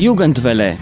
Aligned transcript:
Jugendwelle. 0.00 0.78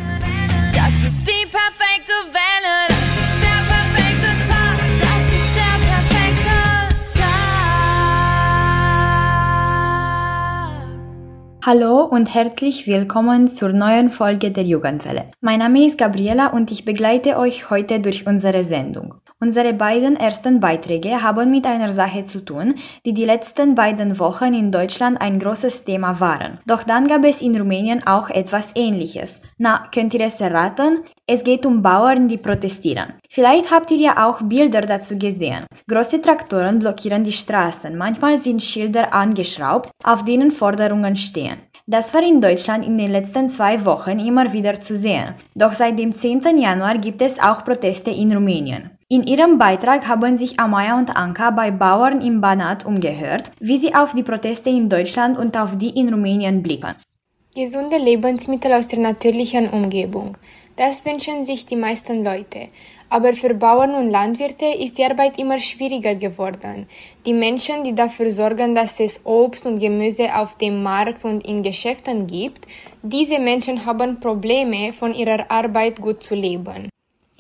Das 0.73 0.95
ist 1.03 1.27
die 1.27 1.45
perfekte 1.51 2.13
Welle. 2.31 2.87
Das 2.87 3.17
ist 3.19 3.43
der 3.43 3.61
perfekte 3.67 4.31
Tag. 4.47 4.79
Das 5.01 5.25
ist 5.39 5.53
der 5.59 5.77
perfekte 5.91 6.55
Tag. 7.19 7.43
Hallo 11.67 12.05
und 12.05 12.33
herzlich 12.33 12.87
willkommen 12.87 13.49
zur 13.49 13.73
neuen 13.73 14.11
Folge 14.11 14.53
der 14.53 14.63
Jugendwelle. 14.63 15.25
Mein 15.41 15.59
Name 15.59 15.85
ist 15.85 15.99
Gabriela 15.99 16.53
und 16.53 16.71
ich 16.71 16.85
begleite 16.85 17.39
euch 17.39 17.71
heute 17.71 17.99
durch 17.99 18.25
unsere 18.25 18.63
Sendung. 18.63 19.15
Unsere 19.41 19.73
beiden 19.73 20.17
ersten 20.17 20.59
Beiträge 20.59 21.23
haben 21.23 21.53
mit 21.53 21.65
einer 21.65 21.93
Sache 21.93 22.25
zu 22.25 22.45
tun, 22.45 22.75
die 23.07 23.15
die 23.15 23.25
letzten 23.25 23.77
beiden 23.77 24.19
Wochen 24.19 24.53
in 24.53 24.73
Deutschland 24.73 25.21
ein 25.21 25.39
großes 25.39 25.85
Thema 25.85 26.19
waren. 26.19 26.59
Doch 26.67 26.83
dann 26.83 27.07
gab 27.07 27.25
es 27.25 27.41
in 27.41 27.57
Rumänien 27.57 28.05
auch 28.05 28.31
etwas 28.31 28.73
Ähnliches. 28.75 29.41
Na, 29.57 29.87
könnt 29.95 30.13
ihr 30.13 30.23
es 30.23 30.41
erraten? 30.41 31.05
Es 31.25 31.45
geht 31.45 31.67
um 31.67 31.83
Bauern, 31.83 32.27
die 32.27 32.37
protestieren. 32.37 33.15
Vielleicht 33.31 33.71
habt 33.71 33.93
ihr 33.93 33.99
ja 33.99 34.29
auch 34.29 34.43
Bilder 34.43 34.81
dazu 34.81 35.17
gesehen. 35.17 35.67
Große 35.89 36.21
Traktoren 36.21 36.81
blockieren 36.81 37.23
die 37.23 37.31
Straßen. 37.31 37.97
Manchmal 37.97 38.39
sind 38.39 38.61
Schilder 38.61 39.15
angeschraubt, 39.15 39.91
auf 40.03 40.25
denen 40.25 40.51
Forderungen 40.51 41.15
stehen. 41.15 41.59
Das 41.87 42.13
war 42.13 42.25
in 42.25 42.41
Deutschland 42.41 42.85
in 42.85 42.99
den 42.99 43.13
letzten 43.13 43.49
zwei 43.49 43.85
Wochen 43.85 44.19
immer 44.19 44.53
wieder 44.53 44.81
zu 44.81 44.97
sehen. 44.97 45.37
Doch 45.55 45.75
seit 45.75 45.97
dem 45.97 46.13
10. 46.13 46.59
Januar 46.59 46.99
gibt 46.99 47.23
es 47.23 47.39
auch 47.39 47.63
Proteste 47.65 48.11
in 48.11 48.33
Rumänien. 48.33 48.98
In 49.11 49.27
ihrem 49.27 49.57
Beitrag 49.57 50.07
haben 50.07 50.37
sich 50.37 50.61
Amaya 50.61 50.99
und 50.99 51.17
Anka 51.17 51.49
bei 51.49 51.71
Bauern 51.71 52.21
im 52.21 52.43
Banat 52.43 52.85
umgehört, 52.85 53.51
wie 53.59 53.79
sie 53.79 53.95
auf 53.95 54.13
die 54.13 54.23
Proteste 54.23 54.69
in 54.69 54.91
Deutschland 54.91 55.39
und 55.39 55.57
auf 55.57 55.79
die 55.79 55.99
in 55.99 56.11
Rumänien 56.11 56.63
blicken. 56.63 56.95
Gesunde 57.55 57.97
Lebensmittel 57.97 58.71
aus 58.75 58.89
der 58.89 58.99
natürlichen 58.99 59.71
Umgebung. 59.71 60.37
Das 60.77 61.07
wünschen 61.07 61.43
sich 61.43 61.65
die 61.65 61.77
meisten 61.77 62.23
Leute. 62.23 62.69
Aber 63.09 63.33
für 63.33 63.55
Bauern 63.55 63.95
und 63.95 64.11
Landwirte 64.11 64.67
ist 64.67 64.99
die 64.99 65.05
Arbeit 65.05 65.39
immer 65.39 65.59
schwieriger 65.59 66.15
geworden. 66.15 66.87
Die 67.25 67.33
Menschen, 67.33 67.85
die 67.85 67.95
dafür 67.95 68.29
sorgen, 68.29 68.75
dass 68.75 69.01
es 69.01 69.25
Obst 69.25 69.65
und 69.65 69.79
Gemüse 69.81 70.37
auf 70.37 70.59
dem 70.59 70.83
Markt 70.83 71.25
und 71.25 71.47
in 71.47 71.63
Geschäften 71.63 72.27
gibt, 72.27 72.67
diese 73.03 73.39
Menschen 73.39 73.87
haben 73.87 74.21
Probleme, 74.21 74.93
von 74.93 75.15
ihrer 75.15 75.51
Arbeit 75.51 75.99
gut 75.99 76.23
zu 76.23 76.35
leben. 76.35 76.91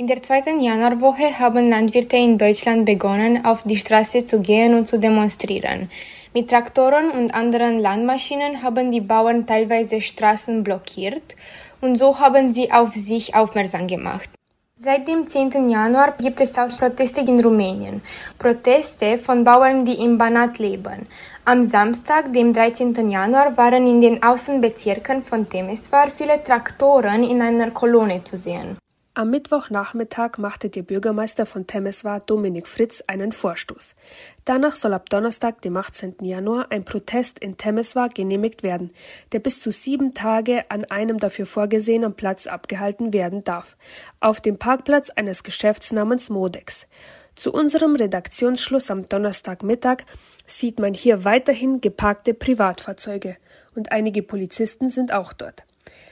In 0.00 0.06
der 0.06 0.22
zweiten 0.22 0.60
Januarwoche 0.60 1.41
haben 1.41 1.70
Landwirte 1.70 2.16
in 2.16 2.38
Deutschland 2.38 2.86
begonnen, 2.86 3.44
auf 3.44 3.64
die 3.64 3.77
Straße 3.77 4.24
zu 4.27 4.41
gehen 4.41 4.74
und 4.74 4.86
zu 4.86 5.00
demonstrieren. 5.00 5.91
Mit 6.32 6.50
Traktoren 6.50 7.10
und 7.10 7.34
anderen 7.34 7.80
Landmaschinen 7.80 8.62
haben 8.62 8.92
die 8.92 9.00
Bauern 9.00 9.44
teilweise 9.44 10.00
Straßen 10.00 10.62
blockiert 10.62 11.34
und 11.80 11.96
so 11.96 12.20
haben 12.20 12.52
sie 12.52 12.70
auf 12.70 12.94
sich 12.94 13.34
aufmerksam 13.34 13.88
gemacht. 13.88 14.30
Seit 14.76 15.08
dem 15.08 15.26
10. 15.26 15.69
Januar 15.69 16.14
gibt 16.16 16.41
es 16.41 16.56
auch 16.56 16.69
Proteste 16.69 17.22
in 17.22 17.41
Rumänien. 17.41 18.00
Proteste 18.38 19.19
von 19.19 19.42
Bauern, 19.42 19.84
die 19.84 20.00
im 20.04 20.16
Banat 20.16 20.60
leben. 20.60 21.08
Am 21.44 21.64
Samstag, 21.64 22.32
dem 22.32 22.52
13. 22.52 23.10
Januar, 23.10 23.56
waren 23.56 23.84
in 23.84 24.00
den 24.00 24.22
Außenbezirken 24.22 25.24
von 25.24 25.48
Temesvar 25.48 26.12
viele 26.16 26.41
Traktoren 26.44 27.24
in 27.24 27.42
einer 27.42 27.72
Kolonne 27.72 28.22
zu 28.22 28.36
sehen. 28.36 28.78
Am 29.19 29.30
Mittwochnachmittag 29.30 30.38
machte 30.38 30.70
der 30.70 30.84
Bürgermeister 30.84 31.44
von 31.44 31.66
Temeswar, 31.66 32.20
Dominik 32.20 32.69
Fritz, 32.69 33.02
einen 33.08 33.33
Vorstoß. 33.33 33.97
Danach 34.44 34.77
soll 34.77 34.94
ab 34.94 35.10
Donnerstag, 35.10 35.60
dem 35.62 35.77
18. 35.77 36.19
Januar, 36.20 36.69
ein 36.70 36.84
Protest 36.84 37.41
in 37.41 37.56
Temeswar 37.56 38.10
genehmigt 38.10 38.62
werden, 38.62 38.92
der 39.33 39.41
bis 39.41 39.60
zu 39.60 39.72
sieben 39.72 40.14
Tage 40.14 40.70
an 40.70 40.84
einem 40.84 41.19
dafür 41.19 41.47
vorgesehenen 41.47 42.14
Platz 42.14 42.47
abgehalten 42.47 43.12
werden 43.12 43.42
darf, 43.42 43.77
auf 44.20 44.41
dem 44.41 44.56
Parkplatz 44.56 45.10
eines 45.10 45.42
Geschäfts 45.42 45.91
namens 45.91 46.30
Modex. 46.30 46.86
Zu 47.34 47.53
unserem 47.53 47.97
Redaktionsschluss 47.97 48.88
am 48.88 49.09
Donnerstagmittag 49.09 50.04
sieht 50.47 50.78
man 50.78 50.94
hier 50.94 51.25
weiterhin 51.25 51.81
geparkte 51.81 52.34
Privatfahrzeuge 52.34 53.37
und 53.75 53.91
einige 53.91 54.22
Polizisten 54.22 54.91
sind 54.91 55.12
auch 55.12 55.32
dort. 55.32 55.65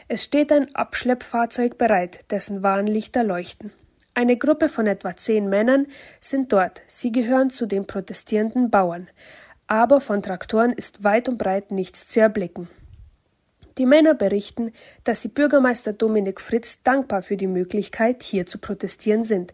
Es 0.08 0.24
steht 0.24 0.52
ein 0.52 0.74
Abschleppfahrzeug 0.74 1.78
bereit, 1.78 2.30
dessen 2.30 2.62
Warnlichter 2.62 3.24
leuchten. 3.24 3.72
Eine 4.14 4.36
Gruppe 4.38 4.69
von 4.69 4.86
etwa 4.86 5.14
zehn 5.14 5.48
Männern 5.48 5.86
sind 6.20 6.52
dort. 6.52 6.82
Sie 6.86 7.12
gehören 7.12 7.50
zu 7.50 7.66
den 7.66 7.86
protestierenden 7.86 8.70
Bauern. 8.70 9.08
Aber 9.66 10.00
von 10.00 10.22
Traktoren 10.22 10.72
ist 10.72 11.04
weit 11.04 11.28
und 11.28 11.38
breit 11.38 11.70
nichts 11.70 12.08
zu 12.08 12.20
erblicken. 12.20 12.69
Die 13.78 13.84
Männer 13.84 14.14
berichten, 14.14 14.72
dass 15.04 15.20
sie 15.20 15.28
Bürgermeister 15.28 15.92
Dominik 15.92 16.41
Fritz 16.41 16.82
dankbar 16.82 17.20
für 17.20 17.36
die 17.36 17.47
Möglichkeit, 17.47 18.22
hier 18.22 18.47
zu 18.47 18.58
protestieren 18.58 19.22
sind. 19.22 19.53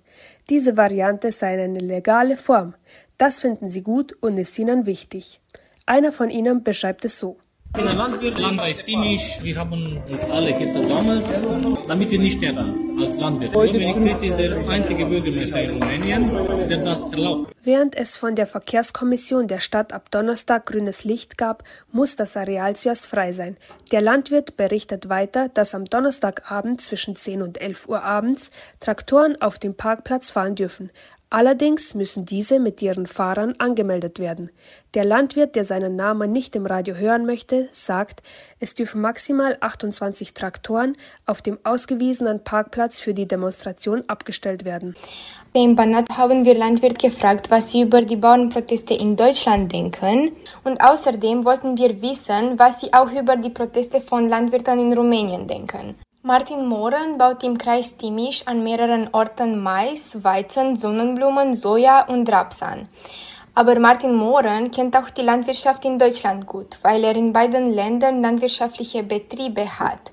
Diese 0.49 0.76
Variante 0.76 1.32
sei 1.32 1.60
eine 1.60 1.81
legale 1.81 2.37
Form. 2.37 2.75
Das 3.19 3.41
finden 3.41 3.69
sie 3.69 3.82
gut 3.82 4.12
und 4.20 4.38
ist 4.38 4.56
ihnen 4.60 4.87
wichtig. 4.87 5.41
Einer 5.87 6.12
von 6.12 6.31
ihnen 6.31 6.62
beschreibt 6.62 7.04
es 7.04 7.19
so. 7.19 7.37
Ich 7.75 7.81
bin 7.81 7.88
ein 7.88 7.97
Landwirt, 7.97 8.38
Landkreis 8.38 8.84
Timisch. 8.84 9.38
Wir 9.41 9.56
haben 9.56 9.97
uns 10.06 10.25
alle 10.27 10.55
hier 10.55 10.71
versammelt, 10.72 11.25
damit 11.88 12.10
wir 12.10 12.19
nicht 12.19 12.37
sterben 12.37 13.00
als 13.00 13.19
Landwirt. 13.19 13.55
Dominik 13.55 13.97
Fritz 13.97 14.22
ist 14.25 14.38
der 14.38 14.69
einzige 14.69 15.06
Bürgermeister 15.06 15.62
in 15.62 15.71
Rumänien, 15.71 16.69
der 16.69 16.77
das 16.77 17.05
erlaubt. 17.05 17.50
Während 17.62 17.97
es 17.97 18.19
von 18.19 18.37
der 18.37 18.47
Verkehrskommission 18.47 19.49
der 19.49 19.61
Stadt 19.61 19.94
ab 19.94 20.11
Donnerstag 20.11 20.66
grünes 20.66 21.05
Licht 21.05 21.38
gab, 21.38 21.65
muss 21.91 22.15
das 22.15 22.37
Areal 22.37 22.77
zuerst 22.77 23.06
frei 23.06 23.32
sein. 23.32 23.56
Der 23.91 24.03
Landwirt 24.03 24.59
berichtet 24.59 25.09
weiter, 25.09 25.49
dass 25.49 25.75
am 25.75 25.87
Donnerstagabend 25.87 26.82
zwischen 26.82 27.16
10 27.16 27.41
und 27.41 27.59
11 27.59 27.88
Uhr 27.88 28.03
abends 28.03 28.50
Traktoren 28.81 29.41
auf 29.41 29.59
dem 29.59 29.75
Parkplatz 29.75 30.31
fahren 30.31 30.56
dürfen. 30.56 30.91
Allerdings 31.34 31.94
müssen 31.94 32.26
diese 32.26 32.60
mit 32.60 32.82
ihren 32.82 33.06
Fahrern 33.06 33.54
angemeldet 33.56 34.19
werden. 34.19 34.50
Der 34.93 35.06
Landwirt, 35.06 35.56
der 35.56 35.65
seinen 35.65 35.97
Namen 35.97 36.31
nicht 36.31 36.54
im 36.56 36.66
Radio 36.66 36.94
hören 36.94 37.25
möchte, 37.25 37.70
sagt, 37.72 38.22
es 38.60 38.75
dürfen 38.75 39.00
maximal 39.00 39.56
28 39.60 40.34
Traktoren 40.34 40.94
auf 41.25 41.41
dem 41.41 41.59
ausgewiesenen 41.65 42.44
Parkplatz 42.44 43.00
für 43.00 43.15
die 43.15 43.26
Demonstration 43.26 44.04
abgestellt 44.09 44.66
werden. 44.66 44.94
Im 45.54 45.75
Banat 45.75 46.04
haben 46.19 46.44
wir 46.44 46.54
Landwirt 46.54 46.98
gefragt, 46.98 47.50
was 47.50 47.72
sie 47.72 47.81
über 47.81 48.03
die 48.03 48.16
Bauernproteste 48.16 48.93
in 48.93 49.16
Deutschland 49.16 49.72
denken. 49.72 50.32
Und 50.64 50.82
außerdem 50.82 51.47
wollten 51.47 51.78
wir 51.78 52.03
wissen, 52.03 52.59
was 52.59 52.82
sie 52.82 52.93
auch 52.93 53.10
über 53.10 53.37
die 53.37 53.49
Proteste 53.49 54.03
von 54.03 54.28
Landwirten 54.28 54.78
in 54.78 54.93
Rumänien 54.93 55.47
denken. 55.47 55.94
Martin 56.25 56.66
Mohren 56.66 57.19
baut 57.19 57.43
im 57.43 57.59
Kreis 57.59 57.97
Timisch 57.97 58.47
an 58.47 58.62
mehreren 58.62 59.09
Orten 59.12 59.60
Mais, 59.60 60.22
Weizen, 60.22 60.77
Sonnenblumen, 60.77 61.53
Soja 61.53 62.03
und 62.03 62.31
Raps 62.31 62.62
an. 62.62 62.88
Aber 63.56 63.77
Martin 63.81 64.15
Mohren 64.15 64.71
kennt 64.71 64.97
auch 64.97 65.11
die 65.11 65.22
Landwirtschaft 65.22 65.84
in 65.84 65.99
Deutschland 65.99 66.47
gut, 66.47 66.78
weil 66.82 67.03
er 67.03 67.16
in 67.16 67.32
beiden 67.32 67.75
Ländern 67.75 68.22
landwirtschaftliche 68.22 69.03
Betriebe 69.03 69.66
hat. 69.81 70.12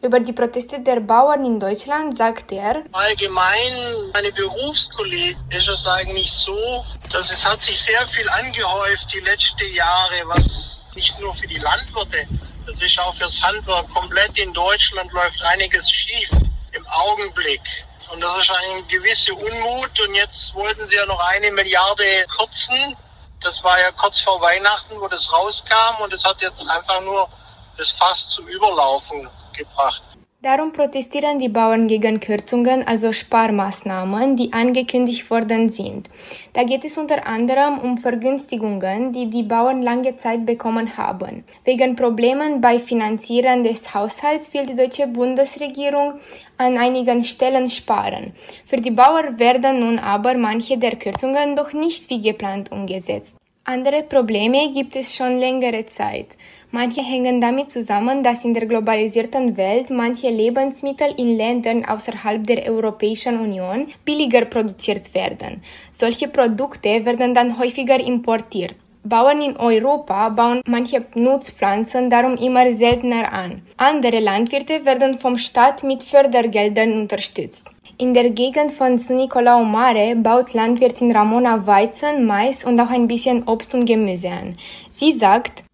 Über 0.00 0.20
die 0.20 0.32
Proteste 0.32 0.78
der 0.78 1.00
Bauern 1.00 1.44
in 1.44 1.58
Deutschland 1.58 2.16
sagt 2.16 2.52
er, 2.52 2.84
Allgemein, 2.92 3.72
meine 4.14 4.30
Berufskollegen 4.30 5.42
ist 5.50 5.68
es 5.68 5.84
eigentlich 5.88 6.30
so, 6.30 6.84
dass 7.12 7.32
es 7.32 7.44
hat 7.44 7.60
sich 7.60 7.80
sehr 7.80 8.06
viel 8.06 8.28
angehäuft 8.28 9.12
die 9.12 9.24
letzten 9.28 9.74
Jahre, 9.74 10.22
was 10.26 10.92
nicht 10.94 11.18
nur 11.18 11.34
für 11.34 11.48
die 11.48 11.58
Landwirte, 11.58 12.28
ist 12.68 12.98
auch 12.98 13.14
fürs 13.14 13.42
Handwerk 13.42 13.88
komplett 13.94 14.36
in 14.38 14.52
Deutschland 14.52 15.10
läuft 15.12 15.40
einiges 15.42 15.90
schief 15.90 16.28
im 16.72 16.86
Augenblick. 16.86 17.60
Und 18.10 18.20
das 18.20 18.42
ist 18.42 18.50
ein 18.50 18.88
gewisser 18.88 19.34
Unmut. 19.34 20.00
Und 20.00 20.14
jetzt 20.14 20.54
wollten 20.54 20.86
sie 20.88 20.96
ja 20.96 21.06
noch 21.06 21.20
eine 21.28 21.50
Milliarde 21.50 22.26
kürzen. 22.36 22.96
Das 23.40 23.62
war 23.62 23.78
ja 23.80 23.90
kurz 23.92 24.20
vor 24.20 24.40
Weihnachten, 24.40 25.00
wo 25.00 25.08
das 25.08 25.32
rauskam. 25.32 26.02
Und 26.02 26.12
es 26.12 26.24
hat 26.24 26.40
jetzt 26.40 26.60
einfach 26.68 27.00
nur 27.00 27.28
das 27.76 27.90
Fass 27.90 28.28
zum 28.28 28.46
Überlaufen 28.48 29.28
gebracht. 29.52 30.02
Darum 30.40 30.70
protestieren 30.70 31.40
die 31.40 31.48
Bauern 31.48 31.88
gegen 31.88 32.20
Kürzungen, 32.20 32.86
also 32.86 33.12
Sparmaßnahmen, 33.12 34.36
die 34.36 34.52
angekündigt 34.52 35.28
worden 35.32 35.68
sind. 35.68 36.08
Da 36.52 36.62
geht 36.62 36.84
es 36.84 36.96
unter 36.96 37.26
anderem 37.26 37.80
um 37.80 37.98
Vergünstigungen, 37.98 39.12
die 39.12 39.28
die 39.30 39.42
Bauern 39.42 39.82
lange 39.82 40.16
Zeit 40.16 40.46
bekommen 40.46 40.96
haben. 40.96 41.42
Wegen 41.64 41.96
Problemen 41.96 42.60
bei 42.60 42.78
Finanzieren 42.78 43.64
des 43.64 43.92
Haushalts 43.92 44.54
will 44.54 44.62
die 44.64 44.76
deutsche 44.76 45.08
Bundesregierung 45.08 46.12
an 46.56 46.78
einigen 46.78 47.24
Stellen 47.24 47.68
sparen. 47.68 48.32
Für 48.64 48.76
die 48.76 48.92
Bauern 48.92 49.40
werden 49.40 49.80
nun 49.80 49.98
aber 49.98 50.34
manche 50.34 50.78
der 50.78 50.94
Kürzungen 50.94 51.56
doch 51.56 51.72
nicht 51.72 52.10
wie 52.10 52.22
geplant 52.22 52.70
umgesetzt. 52.70 53.38
Andere 53.64 54.02
Probleme 54.02 54.72
gibt 54.72 54.96
es 54.96 55.14
schon 55.14 55.36
längere 55.36 55.84
Zeit. 55.84 56.38
Manche 56.70 57.00
hängen 57.02 57.40
damit 57.40 57.70
zusammen, 57.70 58.22
dass 58.22 58.44
in 58.44 58.52
der 58.52 58.66
globalisierten 58.66 59.56
Welt 59.56 59.88
manche 59.88 60.28
Lebensmittel 60.28 61.14
in 61.16 61.36
Ländern 61.36 61.86
außerhalb 61.86 62.46
der 62.46 62.70
Europäischen 62.70 63.40
Union 63.40 63.86
billiger 64.04 64.44
produziert 64.44 65.14
werden. 65.14 65.62
Solche 65.90 66.28
Produkte 66.28 67.06
werden 67.06 67.32
dann 67.32 67.58
häufiger 67.58 67.98
importiert. 67.98 68.76
Bauern 69.02 69.40
in 69.40 69.56
Europa 69.56 70.28
bauen 70.28 70.60
manche 70.66 71.06
Nutzpflanzen 71.14 72.10
darum 72.10 72.36
immer 72.36 72.70
seltener 72.72 73.32
an. 73.32 73.62
Andere 73.78 74.20
Landwirte 74.20 74.84
werden 74.84 75.18
vom 75.18 75.38
Staat 75.38 75.82
mit 75.84 76.04
Fördergeldern 76.04 76.92
unterstützt. 77.00 77.70
In 77.96 78.12
der 78.12 78.28
Gegend 78.30 78.72
von 78.72 79.00
Nicolau 79.08 79.64
Mare 79.64 80.14
baut 80.14 80.52
Landwirtin 80.52 81.12
Ramona 81.12 81.66
Weizen, 81.66 82.26
Mais 82.26 82.64
und 82.64 82.78
auch 82.78 82.90
ein 82.90 83.08
bisschen 83.08 83.48
Obst 83.48 83.72
und 83.74 83.86
Gemüse 83.86 84.28
an. 84.28 84.56
Sie 84.90 85.12
sagt, 85.12 85.64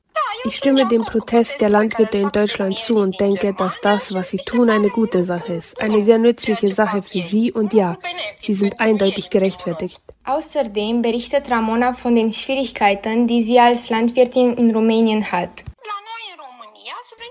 Ich 0.47 0.57
stimme 0.57 0.87
dem 0.87 1.05
Protest 1.05 1.59
der 1.61 1.71
Landwirte 1.71 2.19
in 2.19 2.29
Deutschland 2.29 2.79
zu 2.79 2.97
und 2.97 3.19
denke, 3.19 3.55
dass 3.55 3.81
das, 3.81 4.13
was 4.13 4.29
sie 4.29 4.37
tun, 4.37 4.69
eine 4.69 4.91
gute 4.91 5.23
Sache 5.23 5.55
ist. 5.55 5.81
Eine 5.81 6.03
sehr 6.03 6.19
nützliche 6.19 6.73
Sache 6.75 7.01
für 7.01 7.23
sie 7.23 7.51
und 7.51 7.73
ja, 7.73 7.97
sie 8.41 8.53
sind 8.53 8.79
eindeutig 8.79 9.31
gerechtfertigt. 9.31 10.03
Außerdem 10.25 11.01
berichtet 11.01 11.51
Ramona 11.51 11.95
von 11.95 12.15
den 12.15 12.31
Schwierigkeiten, 12.31 13.27
die 13.27 13.43
sie 13.43 13.59
als 13.59 13.89
Landwirtin 13.89 14.55
in 14.55 14.75
Rumänien 14.75 15.33
hat. 15.33 15.65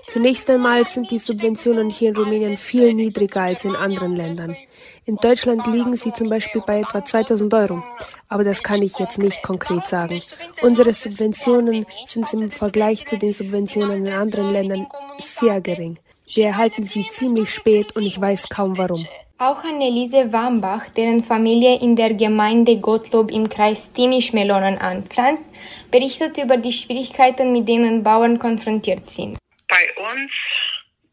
Zunächst 0.08 0.50
einmal 0.50 0.84
sind 0.84 1.10
die 1.10 1.18
Subventionen 1.18 1.90
hier 1.90 2.10
in 2.10 2.16
Rumänien 2.16 2.56
viel 2.56 2.94
niedriger 2.94 3.42
als 3.42 3.64
in 3.64 3.76
anderen 3.76 4.16
Ländern. 4.16 4.56
In 5.06 5.16
Deutschland 5.16 5.66
liegen 5.66 5.96
sie 5.96 6.12
zum 6.12 6.30
Beispiel 6.30 6.62
bei 6.66 6.80
etwa 6.80 7.04
2000 7.04 7.52
Euro. 7.52 7.82
Aber 8.28 8.42
das 8.42 8.62
kann 8.62 8.80
ich 8.80 8.98
jetzt 8.98 9.18
nicht 9.18 9.42
konkret 9.42 9.86
sagen. 9.86 10.22
Unsere 10.62 10.94
Subventionen 10.94 11.84
sind 12.06 12.32
im 12.32 12.50
Vergleich 12.50 13.04
zu 13.04 13.18
den 13.18 13.34
Subventionen 13.34 14.06
in 14.06 14.12
anderen 14.12 14.50
Ländern 14.50 14.86
sehr 15.18 15.60
gering. 15.60 15.98
Wir 16.32 16.46
erhalten 16.46 16.84
sie 16.84 17.06
ziemlich 17.10 17.52
spät 17.52 17.94
und 17.94 18.02
ich 18.04 18.18
weiß 18.18 18.48
kaum 18.48 18.78
warum. 18.78 19.06
Auch 19.36 19.62
Anneliese 19.62 20.32
Wambach, 20.32 20.88
deren 20.88 21.22
Familie 21.22 21.80
in 21.80 21.96
der 21.96 22.14
Gemeinde 22.14 22.78
Gottlob 22.78 23.30
im 23.30 23.48
Kreis 23.48 23.92
Timisch 23.92 24.32
Melonen 24.32 24.78
anpflanzt, 24.78 25.54
berichtet 25.90 26.38
über 26.38 26.56
die 26.56 26.72
Schwierigkeiten, 26.72 27.52
mit 27.52 27.68
denen 27.68 28.02
Bauern 28.02 28.38
konfrontiert 28.38 29.04
sind. 29.10 29.36
Bei 29.68 30.02
uns 30.02 30.30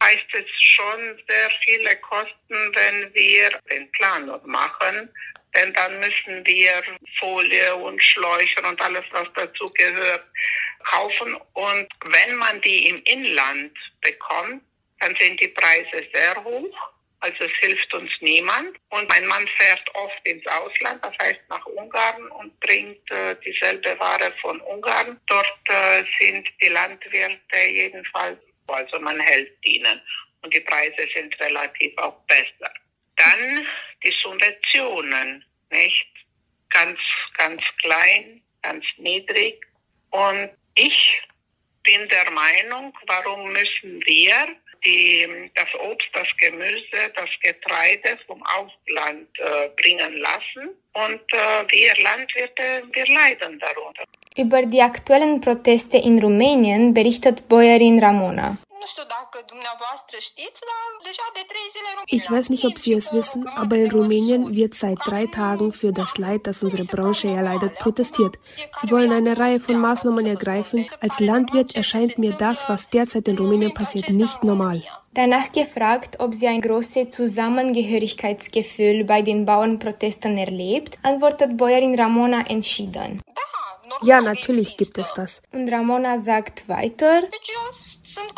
heißt 0.02 0.28
es 0.34 0.46
schon 0.58 1.18
sehr 1.28 1.52
viele 1.64 1.96
Kosten, 1.98 2.76
wenn 2.76 3.14
wir 3.14 3.52
den 3.70 3.92
Planung 3.92 4.42
machen. 4.46 5.10
Denn 5.54 5.74
dann 5.74 6.00
müssen 6.00 6.46
wir 6.46 6.82
Folie 7.20 7.76
und 7.76 8.02
Schläuche 8.02 8.62
und 8.64 8.82
alles, 8.82 9.04
was 9.12 9.28
dazu 9.36 9.66
gehört, 9.74 10.26
kaufen. 10.84 11.36
Und 11.54 11.88
wenn 12.06 12.36
man 12.36 12.62
die 12.62 12.88
im 12.88 13.02
Inland 13.04 13.78
bekommt, 14.02 14.64
dann 15.00 15.16
sind 15.20 15.42
die 15.42 15.50
Preise 15.50 16.08
sehr 16.14 16.44
hoch. 16.44 16.92
Also 17.20 17.44
es 17.44 17.52
hilft 17.60 17.94
uns 17.94 18.10
niemand. 18.22 18.78
Und 18.90 19.08
mein 19.08 19.28
Mann 19.28 19.48
fährt 19.60 19.84
oft 19.94 20.20
ins 20.28 20.46
Ausland, 20.48 21.04
das 21.04 21.14
heißt 21.22 21.42
nach 21.50 21.66
Ungarn 21.68 22.28
und 22.32 22.60
bringt 22.62 23.12
äh, 23.12 23.36
dieselbe 23.46 23.98
Ware 24.00 24.34
von 24.42 24.60
Ungarn. 24.62 25.20
Dort 25.28 25.60
äh, 25.68 26.04
sind 26.20 26.48
die 26.62 26.70
Landwirte 26.70 27.58
jedenfalls, 27.70 28.40
also 28.68 29.00
man 29.00 29.20
hält 29.20 29.54
ihnen. 29.64 30.02
Und 30.42 30.54
die 30.54 30.62
Preise 30.62 31.08
sind 31.16 31.40
relativ 31.40 31.98
auch 31.98 32.20
besser. 32.26 32.74
Dann 33.16 33.68
die 34.04 34.14
Subventionen, 34.22 35.46
nicht? 35.70 36.08
Ganz, 36.70 37.00
ganz 37.38 37.62
klein, 37.82 38.42
ganz 38.62 38.86
niedrig. 38.98 39.66
Und 40.12 40.50
ich 40.76 41.22
bin 41.84 42.08
der 42.10 42.32
Meinung, 42.32 42.98
warum 43.08 43.52
müssen 43.52 44.02
wir 44.06 44.56
die, 44.86 45.52
das 45.56 45.68
Obst, 45.76 46.08
das 46.14 46.28
Gemüse, 46.40 47.12
das 47.16 47.30
Getreide 47.42 48.18
vom 48.26 48.42
Ausland 48.44 49.28
äh, 49.40 49.70
bringen 49.82 50.18
lassen. 50.18 50.70
Und 50.94 51.22
äh, 51.34 51.66
wir 51.70 51.94
Landwirte, 52.04 52.84
wir 52.92 53.08
leiden 53.08 53.60
darunter. 53.60 54.04
Über 54.38 54.66
die 54.66 54.82
aktuellen 54.82 55.42
Proteste 55.42 55.98
in 55.98 56.18
Rumänien 56.18 56.94
berichtet 56.94 57.50
Bäuerin 57.50 58.02
Ramona. 58.02 58.56
Ich 62.08 62.32
weiß 62.32 62.50
nicht, 62.50 62.64
ob 62.64 62.80
Sie 62.80 62.94
es 62.94 63.12
wissen, 63.12 63.46
aber 63.50 63.76
in 63.76 63.92
Rumänien 63.92 64.56
wird 64.56 64.74
seit 64.74 65.00
drei 65.06 65.26
Tagen 65.28 65.74
für 65.74 65.92
das 65.92 66.18
Leid, 66.18 66.48
das 66.48 66.64
unsere 66.64 66.86
Branche 66.86 67.28
erleidet, 67.30 67.78
protestiert. 67.78 68.40
Sie 68.80 68.90
wollen 68.90 69.12
eine 69.12 69.38
Reihe 69.38 69.60
von 69.60 69.78
Maßnahmen 69.78 70.26
ergreifen. 70.26 70.88
Als 71.02 71.20
Landwirt 71.20 71.76
erscheint 71.76 72.18
mir 72.18 72.32
das, 72.32 72.70
was 72.70 72.90
derzeit 72.90 73.28
in 73.28 73.38
Rumänien 73.38 73.74
passiert, 73.74 74.10
nicht 74.10 74.46
normal. 74.46 74.82
Danach 75.14 75.52
gefragt, 75.52 76.22
ob 76.22 76.34
sie 76.34 76.48
ein 76.48 76.62
großes 76.62 77.10
Zusammengehörigkeitsgefühl 77.10 79.04
bei 79.04 79.22
den 79.22 79.46
Bauernprotesten 79.46 80.38
erlebt, 80.38 80.98
antwortet 81.04 81.58
Bäuerin 81.58 82.00
Ramona 82.00 82.48
entschieden. 82.48 83.22
Ja, 84.02 84.22
natürlich 84.22 84.78
gibt 84.78 84.98
es 84.98 85.14
das. 85.14 85.42
Und 85.52 85.72
Ramona 85.72 86.18
sagt 86.18 86.68
weiter, 86.70 87.22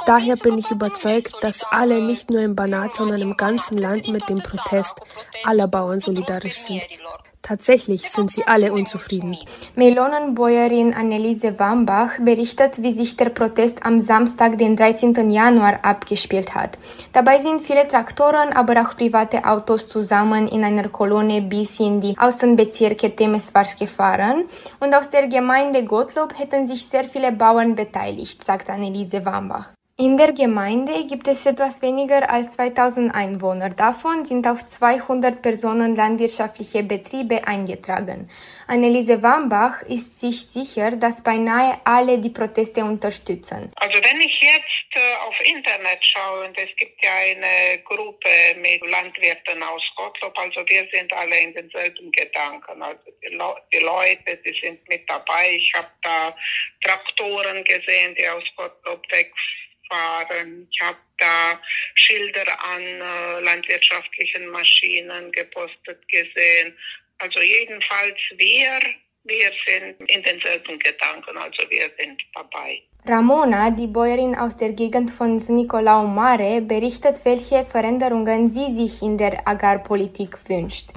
Daher 0.05 0.35
bin 0.35 0.57
ich 0.57 0.69
überzeugt, 0.69 1.35
dass 1.41 1.63
alle 1.63 2.01
nicht 2.01 2.29
nur 2.29 2.41
im 2.41 2.55
Banat, 2.55 2.95
sondern 2.95 3.21
im 3.21 3.38
ganzen 3.38 3.77
Land 3.77 4.07
mit 4.07 4.29
dem 4.29 4.39
Protest 4.39 5.00
aller 5.44 5.67
Bauern 5.67 6.00
solidarisch 6.00 6.57
sind. 6.57 6.83
Tatsächlich 7.44 8.10
sind 8.10 8.31
sie 8.31 8.48
alle 8.48 8.72
unzufrieden. 8.72 9.38
Melonenbäuerin 9.75 10.94
Anneliese 10.94 11.60
Wambach 11.60 12.18
berichtet, 12.22 12.81
wie 12.81 12.94
sich 12.94 13.18
der 13.18 13.31
Protest 13.31 13.86
am 13.86 14.00
Samstag, 14.00 14.57
den 14.57 14.78
13. 14.78 15.30
Januar, 15.30 15.84
abgespielt 15.84 16.56
hat. 16.56 16.78
Dabei 17.12 17.40
sind 17.40 17.62
viele 17.62 17.86
Traktoren, 17.86 18.54
aber 18.54 18.81
auch 18.81 18.95
private 18.95 19.44
Autos 19.44 19.90
zusammen 19.90 20.48
in 20.48 20.63
einer 20.63 20.88
Kolonne 20.88 21.42
bis 21.42 21.81
in 21.81 22.00
die 22.00 22.18
Außenbezirke 22.18 23.13
Temeswars 23.13 23.78
gefahren. 23.78 24.46
Und 24.80 24.96
aus 24.96 25.10
der 25.10 25.28
Gemeinde 25.28 25.84
Gottlob 25.84 26.39
hätten 26.39 26.66
sich 26.66 26.88
sehr 26.88 27.04
viele 27.04 27.34
Bauern 27.34 27.75
beteiligt, 27.75 28.42
sagt 28.42 28.69
Anneliese 28.69 29.25
Wambach. 29.25 29.74
In 29.95 30.18
der 30.18 30.34
Gemeinde 30.34 31.06
gibt 31.07 31.28
es 31.28 31.45
etwas 31.45 31.84
weniger 31.84 32.28
als 32.28 32.54
2000 32.54 33.13
Einwohner. 33.13 33.69
Davon 33.69 34.25
sind 34.25 34.48
auf 34.48 34.66
200 34.66 35.40
Personen 35.44 35.95
landwirtschaftliche 35.95 36.81
Betriebe 36.81 37.45
eingetragen. 37.48 38.28
Anneliese 38.66 39.22
Wambach 39.22 39.84
ist 39.84 40.19
sich 40.19 40.48
sicher, 40.48 40.98
dass 40.98 41.22
beinahe 41.22 41.80
alle 41.84 42.18
die 42.18 42.31
Proteste 42.31 42.84
unterstützen. 42.84 43.72
Also 43.75 43.98
wenn 44.04 44.19
ich 44.19 44.34
jetzt 44.42 44.95
äh, 44.95 45.16
auf 45.28 45.36
Internet 45.45 46.04
schaue, 46.04 46.48
und 46.48 46.57
es 46.57 46.75
gibt 46.75 47.06
ja 47.06 47.13
eine 47.13 47.78
Gruppe 47.84 48.30
mit 48.57 48.81
Landwirten 48.89 49.62
aus 49.62 49.84
Gottlob, 49.96 50.36
also 50.39 50.62
wir 50.69 50.88
sind 50.92 51.13
alle 51.13 51.38
in 51.39 51.54
denselben 51.54 52.12
Gedanken. 52.12 52.81
Also 52.81 53.12
die, 53.22 53.36
Le 53.36 53.56
die 53.72 53.78
Leute, 53.78 54.42
die 54.44 54.60
sind 54.60 54.89
mit 54.89 55.07
dabei. 55.07 55.51
Ich 55.56 55.72
habe 55.75 55.92
da 56.01 56.36
Traktoren 56.84 57.63
gesehen, 57.63 58.16
die 58.16 58.28
aus 58.28 58.44
Gottlob 58.56 59.04
wegfahren. 59.12 59.62
Ich 60.69 60.81
habe 60.81 60.98
da 61.19 61.60
Schilder 61.95 62.48
an 62.63 62.82
äh, 62.82 63.39
landwirtschaftlichen 63.41 64.48
Maschinen 64.48 65.32
gepostet 65.32 66.08
gesehen. 66.08 66.75
Also 67.20 67.39
jedenfalls 67.39 68.17
wir, 68.36 68.79
wir 69.24 69.51
sind 69.65 70.10
in 70.10 70.24
denselben 70.24 70.79
Gedanken, 70.79 71.38
also 71.38 71.70
wir 71.70 71.89
sind 71.98 72.22
dabei. 72.34 72.82
Ramona, 73.06 73.70
die 73.70 73.88
Bäuerin 73.88 74.36
aus 74.36 74.56
der 74.58 74.72
Gegend 74.72 75.12
von 75.12 75.36
Nicolau 75.36 76.03
Mare, 76.08 76.62
berichtet, 76.62 77.24
welche 77.25 77.65
Veränderungen 77.65 78.48
sie 78.48 78.72
sich 78.72 79.01
in 79.01 79.17
der 79.17 79.46
Agrarpolitik 79.46 80.38
wünscht. 80.50 80.91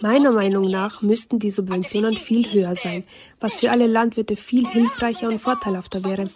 Meiner 0.00 0.32
Meinung 0.32 0.70
nach 0.70 1.02
müssten 1.02 1.38
die 1.38 1.50
Subventionen 1.50 2.16
viel 2.16 2.52
höher 2.52 2.74
sein, 2.74 3.04
was 3.40 3.60
für 3.60 3.70
alle 3.70 3.86
Landwirte 3.86 4.36
viel 4.36 4.66
hilfreicher 4.66 5.28
und 5.28 5.38
vorteilhafter 5.38 6.04
wäre. 6.04 6.28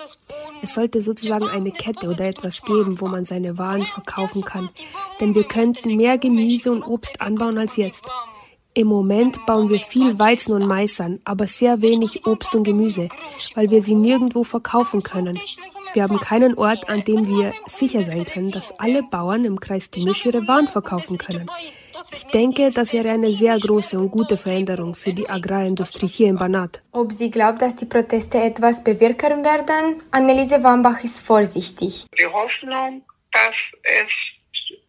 Es 0.62 0.74
sollte 0.74 1.00
sozusagen 1.00 1.48
eine 1.48 1.72
Kette 1.72 2.08
oder 2.08 2.26
etwas 2.26 2.62
geben, 2.62 3.00
wo 3.00 3.08
man 3.08 3.24
seine 3.24 3.58
Waren 3.58 3.84
verkaufen 3.84 4.44
kann, 4.44 4.70
denn 5.20 5.34
wir 5.34 5.44
könnten 5.44 5.96
mehr 5.96 6.18
Gemüse 6.18 6.72
und 6.72 6.82
Obst 6.82 7.20
anbauen 7.20 7.58
als 7.58 7.76
jetzt. 7.76 8.04
Im 8.72 8.86
Moment 8.86 9.44
bauen 9.46 9.68
wir 9.68 9.80
viel 9.80 10.18
Weizen 10.18 10.54
und 10.54 10.66
Mais 10.66 11.00
an, 11.00 11.20
aber 11.24 11.46
sehr 11.46 11.82
wenig 11.82 12.26
Obst 12.26 12.54
und 12.54 12.62
Gemüse, 12.64 13.08
weil 13.54 13.70
wir 13.70 13.82
sie 13.82 13.96
nirgendwo 13.96 14.44
verkaufen 14.44 15.02
können. 15.02 15.38
Wir 15.92 16.04
haben 16.04 16.20
keinen 16.20 16.56
Ort, 16.56 16.88
an 16.88 17.02
dem 17.02 17.26
wir 17.26 17.52
sicher 17.66 18.02
sein 18.04 18.24
können, 18.24 18.50
dass 18.50 18.78
alle 18.78 19.02
Bauern 19.02 19.44
im 19.44 19.58
Kreis 19.58 19.90
Timisch 19.90 20.24
ihre 20.26 20.46
Waren 20.46 20.68
verkaufen 20.68 21.18
können. 21.18 21.50
Ich 22.12 22.24
denke, 22.26 22.70
das 22.70 22.92
wäre 22.92 23.10
eine 23.10 23.32
sehr 23.32 23.58
große 23.58 23.98
und 23.98 24.10
gute 24.10 24.36
Veränderung 24.36 24.94
für 24.94 25.12
die 25.12 25.28
Agrarindustrie 25.28 26.06
hier 26.06 26.28
in 26.28 26.36
Banat. 26.36 26.82
Ob 26.92 27.12
sie 27.12 27.30
glaubt, 27.30 27.60
dass 27.60 27.76
die 27.76 27.86
Proteste 27.86 28.38
etwas 28.38 28.82
bewirken 28.82 29.44
werden? 29.44 30.02
Anneliese 30.10 30.62
Wambach 30.62 31.02
ist 31.04 31.20
vorsichtig. 31.20 32.06
Die 32.18 32.26
Hoffnung, 32.26 33.02
dass 33.32 33.54
es 33.82 34.39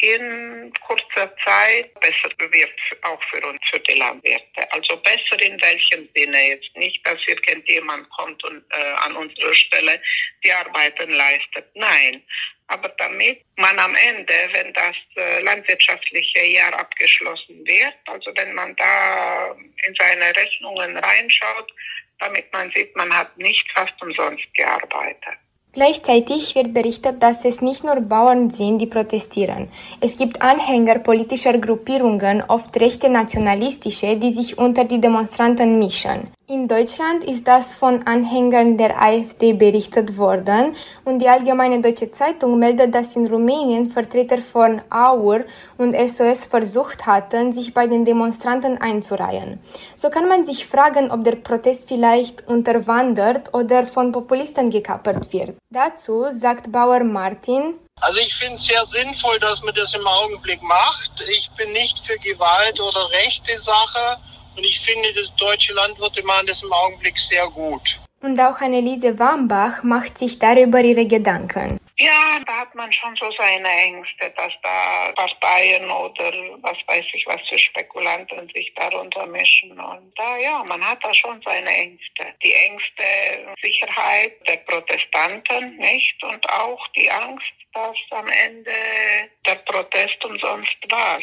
in 0.01 0.73
kurzer 0.85 1.33
Zeit 1.45 1.93
besser 1.99 2.29
wird, 2.37 2.71
auch 3.03 3.21
für 3.29 3.45
uns, 3.45 3.59
für 3.69 3.79
die 3.79 3.97
Landwirte. 3.97 4.71
Also 4.71 4.97
besser 4.97 5.41
in 5.41 5.61
welchem 5.61 6.09
Sinne 6.15 6.49
jetzt 6.49 6.75
nicht, 6.75 7.05
dass 7.05 7.17
irgendjemand 7.27 8.09
kommt 8.09 8.43
und 8.43 8.63
äh, 8.71 8.93
an 9.05 9.15
unserer 9.15 9.53
Stelle 9.53 10.01
die 10.43 10.51
Arbeiten 10.51 11.11
leistet. 11.11 11.65
Nein. 11.75 12.23
Aber 12.67 12.89
damit 12.97 13.43
man 13.57 13.77
am 13.79 13.95
Ende, 13.95 14.33
wenn 14.53 14.73
das 14.73 14.95
äh, 15.17 15.41
landwirtschaftliche 15.41 16.45
Jahr 16.45 16.73
abgeschlossen 16.73 17.65
wird, 17.65 17.95
also 18.05 18.31
wenn 18.35 18.53
man 18.53 18.75
da 18.77 19.55
in 19.85 19.95
seine 19.99 20.35
Rechnungen 20.35 20.97
reinschaut, 20.97 21.71
damit 22.19 22.51
man 22.53 22.71
sieht, 22.73 22.95
man 22.95 23.15
hat 23.15 23.37
nicht 23.37 23.69
fast 23.73 23.93
umsonst 24.01 24.45
gearbeitet. 24.53 25.37
Gleichzeitig 25.73 26.53
wird 26.55 26.73
berichtet, 26.73 27.23
dass 27.23 27.45
es 27.45 27.61
nicht 27.61 27.85
nur 27.85 27.95
Bauern 28.01 28.49
sind, 28.49 28.79
die 28.79 28.87
protestieren. 28.87 29.69
Es 30.01 30.17
gibt 30.17 30.41
Anhänger 30.41 30.99
politischer 30.99 31.57
Gruppierungen, 31.57 32.43
oft 32.45 32.77
rechte 32.77 33.07
nationalistische, 33.07 34.17
die 34.17 34.33
sich 34.33 34.57
unter 34.57 34.83
die 34.83 34.99
Demonstranten 34.99 35.79
mischen. 35.79 36.27
In 36.47 36.67
Deutschland 36.67 37.23
ist 37.23 37.47
das 37.47 37.75
von 37.75 38.05
Anhängern 38.05 38.75
der 38.75 39.01
AfD 39.01 39.53
berichtet 39.53 40.17
worden 40.17 40.73
und 41.05 41.19
die 41.19 41.29
Allgemeine 41.29 41.79
Deutsche 41.79 42.11
Zeitung 42.11 42.59
meldet, 42.59 42.93
dass 42.93 43.15
in 43.15 43.27
Rumänien 43.27 43.85
Vertreter 43.89 44.39
von 44.39 44.81
AUR 44.89 45.45
und 45.77 45.95
SOS 45.95 46.47
versucht 46.47 47.05
hatten, 47.05 47.53
sich 47.53 47.73
bei 47.73 47.87
den 47.87 48.03
Demonstranten 48.03 48.77
einzureihen. 48.79 49.59
So 49.95 50.09
kann 50.09 50.27
man 50.27 50.45
sich 50.45 50.67
fragen, 50.67 51.09
ob 51.09 51.23
der 51.23 51.37
Protest 51.37 51.87
vielleicht 51.87 52.45
unterwandert 52.49 53.53
oder 53.53 53.87
von 53.87 54.11
Populisten 54.11 54.69
gekappert 54.69 55.31
wird. 55.31 55.60
Dazu 55.73 56.25
sagt 56.29 56.69
Bauer 56.69 57.01
Martin, 57.05 57.75
also 58.01 58.19
ich 58.19 58.35
finde 58.35 58.57
es 58.57 58.65
sehr 58.65 58.85
sinnvoll, 58.85 59.39
dass 59.39 59.63
man 59.63 59.73
das 59.73 59.93
im 59.93 60.05
Augenblick 60.05 60.61
macht. 60.61 61.11
Ich 61.29 61.49
bin 61.55 61.71
nicht 61.71 62.05
für 62.05 62.17
Gewalt 62.19 62.77
oder 62.77 63.09
rechte 63.11 63.57
Sache. 63.57 64.17
Und 64.57 64.65
ich 64.65 64.81
finde, 64.81 65.13
das 65.13 65.33
deutsche 65.37 65.71
Landwirte 65.71 66.23
machen 66.23 66.47
das 66.47 66.61
im 66.61 66.73
Augenblick 66.73 67.17
sehr 67.17 67.47
gut. 67.51 68.01
Und 68.21 68.37
auch 68.39 68.59
Anneliese 68.59 69.17
Wambach 69.17 69.81
macht 69.83 70.17
sich 70.17 70.39
darüber 70.39 70.81
ihre 70.81 71.05
Gedanken. 71.05 71.79
Ja, 72.01 72.39
da 72.47 72.61
hat 72.61 72.73
man 72.73 72.91
schon 72.91 73.15
so 73.15 73.29
seine 73.37 73.67
Ängste, 73.67 74.33
dass 74.35 74.53
da 74.63 75.11
Parteien 75.15 75.83
oder 75.83 76.31
was 76.61 76.77
weiß 76.87 77.05
ich 77.13 77.25
was 77.27 77.39
für 77.47 77.59
Spekulanten 77.59 78.49
sich 78.55 78.73
darunter 78.75 79.27
mischen. 79.27 79.79
Und 79.79 80.11
da, 80.15 80.35
ja, 80.37 80.63
man 80.63 80.81
hat 80.83 80.97
da 81.03 81.13
schon 81.13 81.39
seine 81.45 81.69
Ängste. 81.69 82.23
Die 82.43 82.53
Ängste, 82.53 83.03
Sicherheit 83.61 84.33
der 84.47 84.57
Protestanten, 84.57 85.77
nicht? 85.77 86.23
Und 86.23 86.43
auch 86.49 86.87
die 86.95 87.11
Angst, 87.11 87.53
dass 87.73 87.97
am 88.09 88.27
Ende 88.27 88.71
der 89.45 89.55
Protest 89.55 90.25
umsonst 90.25 90.77
war. 90.89 91.19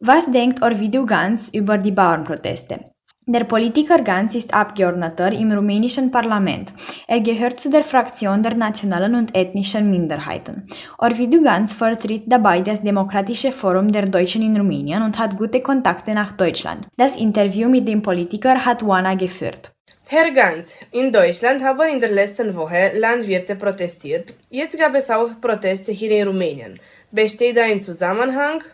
Was 0.00 0.30
denkt 0.30 0.62
Orvidiu 0.62 1.04
Ganz 1.04 1.50
über 1.50 1.76
die 1.76 1.92
Bauernproteste? 1.92 2.80
Der 3.26 3.44
Politiker 3.44 4.02
Ganz 4.02 4.34
ist 4.34 4.52
Abgeordneter 4.52 5.30
im 5.30 5.52
rumänischen 5.52 6.10
Parlament. 6.10 6.72
Er 7.06 7.20
gehört 7.20 7.60
zu 7.60 7.70
der 7.70 7.84
Fraktion 7.84 8.42
der 8.42 8.56
nationalen 8.56 9.14
und 9.14 9.36
ethnischen 9.36 9.88
Minderheiten. 9.92 10.66
Orvidiu 10.98 11.40
Ganz 11.40 11.72
vertritt 11.72 12.24
dabei 12.26 12.62
das 12.62 12.82
Demokratische 12.82 13.52
Forum 13.52 13.92
der 13.92 14.06
Deutschen 14.06 14.42
in 14.42 14.56
Rumänien 14.56 15.04
und 15.04 15.20
hat 15.20 15.36
gute 15.36 15.60
Kontakte 15.60 16.14
nach 16.14 16.32
Deutschland. 16.32 16.88
Das 16.96 17.14
Interview 17.14 17.68
mit 17.68 17.86
dem 17.86 18.02
Politiker 18.02 18.64
hat 18.64 18.82
Juana 18.82 19.14
geführt. 19.14 19.70
Herr 20.08 20.32
Ganz, 20.32 20.74
in 20.90 21.12
Deutschland 21.12 21.62
haben 21.62 21.88
in 21.88 22.00
der 22.00 22.10
letzten 22.10 22.56
Woche 22.56 22.90
Landwirte 22.98 23.54
protestiert. 23.54 24.34
Jetzt 24.50 24.76
gab 24.76 24.96
es 24.96 25.08
auch 25.10 25.40
Proteste 25.40 25.92
hier 25.92 26.10
in 26.10 26.26
Rumänien. 26.26 26.80
Besteht 27.12 27.56
da 27.56 27.62
ein 27.62 27.80
Zusammenhang? 27.80 28.64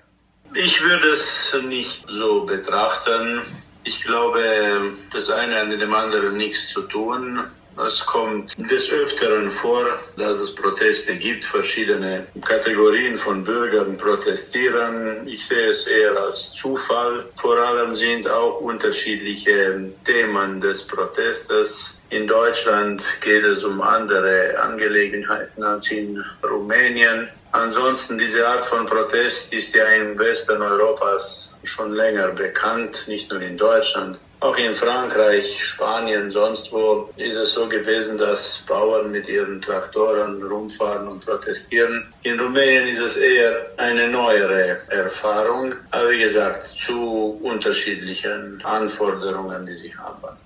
Ich 0.55 0.83
würde 0.83 1.09
es 1.09 1.55
nicht 1.69 2.07
so 2.09 2.47
betrachten. 2.47 3.43
Ich 3.89 4.05
glaube, 4.05 4.93
das 5.15 5.31
eine 5.31 5.61
hat 5.61 5.69
mit 5.69 5.81
dem 5.81 5.95
anderen 5.95 6.37
nichts 6.37 6.69
zu 6.69 6.83
tun. 6.83 7.41
Es 7.83 8.05
kommt 8.05 8.53
des 8.71 8.93
Öfteren 8.93 9.51
vor, 9.51 9.87
dass 10.19 10.37
es 10.41 10.55
Proteste 10.55 11.17
gibt. 11.17 11.47
Verschiedene 11.47 12.27
Kategorien 12.45 13.17
von 13.17 13.43
Bürgern 13.43 13.97
protestieren. 13.97 15.27
Ich 15.27 15.47
sehe 15.47 15.69
es 15.69 15.87
eher 15.87 16.15
als 16.21 16.53
Zufall. 16.53 17.25
Vor 17.37 17.57
allem 17.57 17.95
sind 17.95 18.29
auch 18.29 18.61
unterschiedliche 18.61 19.91
Themen 20.05 20.61
des 20.61 20.87
Protestes. 20.87 21.99
In 22.11 22.27
Deutschland 22.27 23.03
geht 23.23 23.45
es 23.45 23.65
um 23.65 23.81
andere 23.81 24.59
Angelegenheiten 24.61 25.63
als 25.63 25.91
in 25.91 26.23
Rumänien. 26.43 27.29
Ansonsten, 27.53 28.19
diese 28.19 28.47
Art 28.47 28.65
von 28.67 28.85
Protest 28.85 29.53
ist 29.53 29.75
ja 29.75 29.87
im 29.87 30.19
Westen 30.19 30.61
Europas 30.61 31.57
schon 31.65 31.95
länger 31.95 32.29
bekannt, 32.29 33.05
nicht 33.07 33.31
nur 33.31 33.41
in 33.41 33.57
Deutschland. 33.57 34.19
Auch 34.41 34.57
in 34.57 34.73
Frankreich, 34.73 35.59
Spanien, 35.65 36.31
sonst 36.31 36.73
wo 36.73 37.11
ist 37.17 37.37
es 37.37 37.55
so 37.55 37.67
gewesen, 37.69 38.19
dass 38.19 38.65
Bauern 38.69 39.11
mit 39.11 39.29
ihren 39.29 39.61
Traktoren 39.61 40.41
rumfahren 40.41 41.09
und 41.09 41.25
protestieren. 41.27 42.07
In 42.23 42.39
Rumänien 42.39 42.87
ist 42.87 43.01
es 43.01 43.17
eher 43.17 43.67
eine 43.79 44.07
neuere 44.07 44.79
Erfahrung, 44.91 45.75
aber 45.91 46.11
wie 46.11 46.21
gesagt, 46.21 46.69
zu 46.87 47.41
unterschiedlichen 47.43 48.61
Anforderungen, 48.63 49.67
die 49.67 49.79
sie 49.79 49.95
haben. 49.97 50.37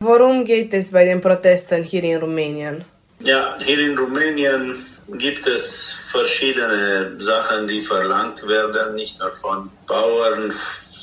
Worum 0.00 0.44
geht 0.44 0.74
es 0.74 0.90
bei 0.90 1.04
den 1.04 1.20
Protesten 1.20 1.84
hier 1.84 2.02
in 2.02 2.16
Rumänien? 2.16 2.84
Ja, 3.20 3.56
hier 3.60 3.78
in 3.78 3.96
Rumänien 3.96 4.74
gibt 5.08 5.46
es 5.46 5.98
verschiedene 6.10 7.16
Sachen, 7.20 7.68
die 7.68 7.80
verlangt 7.80 8.46
werden, 8.46 8.94
nicht 8.94 9.18
nur 9.20 9.30
von 9.30 9.70
Bauern, 9.86 10.52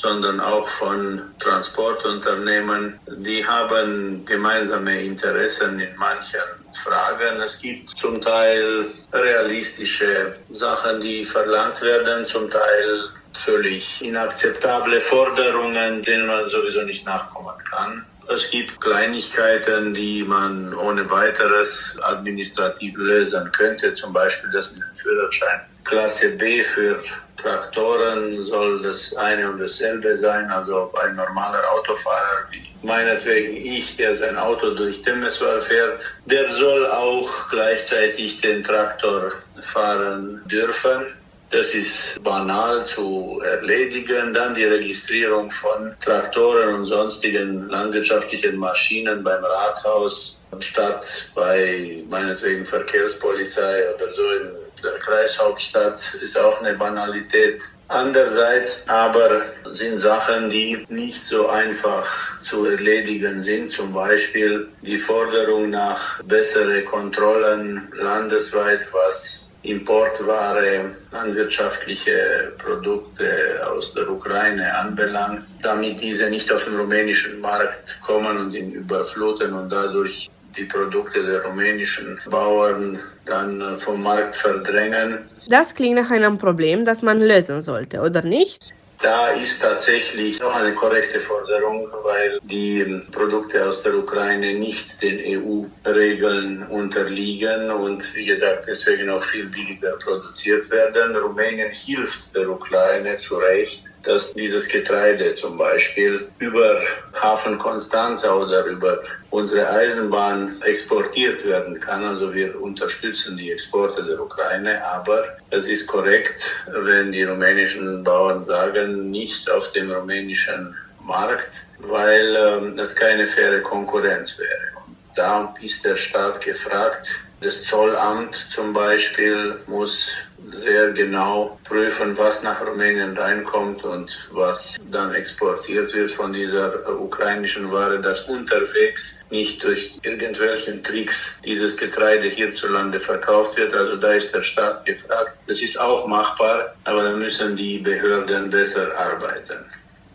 sondern 0.04 0.42
auch 0.42 0.68
von 0.68 1.22
Transportunternehmen. 1.40 3.00
Die 3.18 3.46
haben 3.46 4.26
gemeinsame 4.26 5.02
Interessen 5.02 5.80
in 5.80 5.96
manchen 5.96 6.42
Fragen. 6.84 7.40
Es 7.42 7.62
gibt 7.62 7.92
zum 7.92 8.20
Teil 8.22 8.88
realistische 9.14 10.34
Sachen, 10.50 11.00
die 11.00 11.24
verlangt 11.24 11.82
werden, 11.82 12.26
zum 12.26 12.52
Teil 12.52 13.10
völlig 13.32 14.02
inakzeptable 14.02 15.00
Forderungen, 15.00 16.04
denen 16.04 16.28
man 16.28 16.48
sowieso 16.50 16.82
nicht 16.82 17.06
nachkommen 17.06 17.56
kann. 17.70 18.06
Es 18.34 18.50
gibt 18.50 18.82
Kleinigkeiten, 18.82 19.94
die 19.94 20.24
man 20.24 20.74
ohne 20.74 21.10
weiteres 21.12 21.98
administrativ 22.02 22.98
lösen 22.98 23.52
könnte, 23.52 23.94
zum 23.94 24.12
Beispiel 24.12 24.50
das 24.52 24.72
mit 24.72 24.82
dem 24.82 24.96
Führerschein. 24.96 25.62
Klasse 25.84 26.30
B 26.30 26.64
für 26.64 27.04
Traktoren 27.42 28.44
soll 28.46 28.82
das 28.82 29.16
eine 29.18 29.52
und 29.52 29.60
dasselbe 29.60 30.18
sein, 30.18 30.50
also 30.50 30.92
ein 30.96 31.16
normaler 31.16 31.62
Autofahrer 31.74 32.48
wie 32.52 32.74
meinetwegen 32.84 33.56
ich, 33.56 33.96
der 33.98 34.16
sein 34.16 34.38
Auto 34.38 34.72
durch 34.72 35.02
Temeswar 35.02 35.60
fährt, 35.62 36.00
der 36.26 36.52
soll 36.52 36.86
auch 36.88 37.30
gleichzeitig 37.50 38.42
den 38.42 38.64
Traktor 38.64 39.32
fahren 39.62 40.42
dürfen. 40.46 41.06
Das 41.54 41.72
ist 41.76 42.24
banal 42.24 42.84
zu 42.84 43.40
erledigen. 43.46 44.34
Dann 44.34 44.56
die 44.56 44.64
Registrierung 44.64 45.52
von 45.52 45.94
Traktoren 46.04 46.74
und 46.74 46.86
sonstigen 46.86 47.70
landwirtschaftlichen 47.70 48.58
Maschinen 48.58 49.24
beim 49.24 49.44
Rathaus 49.46 50.44
statt 50.62 51.06
bei 51.36 52.04
meinetwegen 52.10 52.66
Verkehrspolizei 52.66 53.84
oder 53.94 54.12
so 54.16 54.24
in 54.32 54.50
der 54.84 54.94
Kreishauptstadt 54.94 56.00
ist 56.24 56.36
auch 56.38 56.60
eine 56.60 56.74
Banalität. 56.74 57.62
Andererseits 57.88 58.88
aber 58.88 59.44
sind 59.72 60.00
Sachen, 60.00 60.50
die 60.50 60.84
nicht 60.90 61.24
so 61.24 61.50
einfach 61.50 62.08
zu 62.42 62.66
erledigen 62.66 63.44
sind. 63.44 63.72
Zum 63.72 63.94
Beispiel 63.94 64.70
die 64.82 64.98
Forderung 64.98 65.70
nach 65.70 66.20
bessere 66.24 66.82
Kontrollen 66.82 67.92
landesweit, 67.94 68.88
was 68.92 69.43
Importware, 69.64 70.92
landwirtschaftliche 71.12 72.54
Produkte 72.58 73.62
aus 73.66 73.94
der 73.94 74.10
Ukraine 74.10 74.78
anbelangt, 74.78 75.48
damit 75.62 76.02
diese 76.02 76.30
nicht 76.30 76.52
auf 76.52 76.66
den 76.66 76.76
rumänischen 76.76 77.40
Markt 77.40 77.98
kommen 78.02 78.38
und 78.38 78.54
ihn 78.54 78.72
überfluten 78.72 79.54
und 79.54 79.70
dadurch 79.70 80.30
die 80.58 80.66
Produkte 80.66 81.24
der 81.24 81.44
rumänischen 81.46 82.20
Bauern 82.30 83.00
dann 83.26 83.78
vom 83.78 84.04
Markt 84.04 84.36
verdrängen. 84.36 85.30
Das 85.48 85.74
klingt 85.74 85.96
nach 85.96 86.12
einem 86.12 86.38
Problem, 86.38 86.86
das 86.86 87.02
man 87.02 87.22
lösen 87.22 87.62
sollte, 87.62 88.02
oder 88.02 88.22
nicht? 88.22 88.74
Da 89.04 89.32
ist 89.32 89.62
tatsächlich 89.62 90.40
noch 90.40 90.56
eine 90.56 90.74
korrekte 90.74 91.20
Forderung, 91.20 91.90
weil 92.04 92.40
die 92.42 93.02
Produkte 93.12 93.66
aus 93.68 93.84
der 93.84 93.96
Ukraine 93.96 94.54
nicht 94.54 95.02
den 95.02 95.20
EU-Regeln 95.20 96.66
unterliegen 96.68 97.70
und 97.70 98.02
wie 98.16 98.24
gesagt 98.24 98.66
deswegen 98.66 99.10
auch 99.10 99.22
viel 99.22 99.48
billiger 99.48 99.98
produziert 99.98 100.72
werden. 100.72 101.18
Rumänien 101.18 101.72
hilft 101.72 102.34
der 102.34 102.50
Ukraine 102.50 103.18
zu 103.18 103.36
Recht 103.36 103.84
dass 104.04 104.34
dieses 104.34 104.68
Getreide 104.68 105.34
zum 105.34 105.58
Beispiel 105.58 106.28
über 106.40 106.82
Hafen 107.14 107.58
Konstanza 107.58 108.34
oder 108.34 108.66
über 108.66 109.00
unsere 109.30 109.70
Eisenbahn 109.70 110.62
exportiert 110.62 111.46
werden 111.46 111.80
kann. 111.80 112.04
Also 112.04 112.34
wir 112.34 112.62
unterstützen 112.62 113.38
die 113.38 113.52
Exporte 113.52 114.04
der 114.04 114.22
Ukraine, 114.22 114.86
aber 114.86 115.24
es 115.50 115.66
ist 115.68 115.88
korrekt, 115.88 116.42
wenn 116.68 117.12
die 117.12 117.24
rumänischen 117.24 118.04
Bauern 118.04 118.46
sagen, 118.46 119.10
nicht 119.10 119.50
auf 119.50 119.72
dem 119.72 119.92
rumänischen 119.92 120.76
Markt, 121.06 121.52
weil 121.80 122.36
ähm, 122.36 122.80
es 122.80 122.96
keine 122.96 123.26
faire 123.26 123.62
Konkurrenz 123.62 124.38
wäre. 124.38 124.86
Und 124.86 124.98
da 125.16 125.56
ist 125.62 125.84
der 125.86 125.96
Staat 125.96 126.42
gefragt. 126.42 127.08
Das 127.42 127.64
Zollamt 127.64 128.36
zum 128.52 128.74
Beispiel 128.74 129.60
muss 129.68 130.12
sehr 130.52 130.92
genau 130.92 131.58
prüfen, 131.64 132.18
was 132.18 132.44
nach 132.44 132.66
Rumänien 132.66 133.18
reinkommt 133.18 133.84
und 133.84 134.12
was 134.32 134.76
dann 134.92 135.14
exportiert 135.14 135.94
wird 135.94 136.12
von 136.12 136.34
dieser 136.34 136.90
ukrainischen 137.00 137.72
Ware, 137.72 138.00
dass 138.02 138.22
unterwegs 138.24 139.20
nicht 139.30 139.64
durch 139.64 140.00
irgendwelchen 140.04 140.84
Tricks 140.84 141.40
dieses 141.44 141.78
Getreide 141.78 142.28
hierzulande 142.30 143.00
verkauft 143.00 143.58
wird. 143.58 143.74
Also 143.74 143.96
da 143.96 144.14
ist 144.14 144.34
der 144.34 144.42
Staat 144.42 144.86
gefragt. 144.86 145.38
Das 145.48 145.62
ist 145.62 145.80
auch 145.80 146.08
machbar, 146.08 146.74
aber 146.84 147.04
da 147.04 147.12
müssen 147.12 147.56
die 147.56 147.80
Behörden 147.80 148.50
besser 148.50 148.96
arbeiten. 148.98 149.66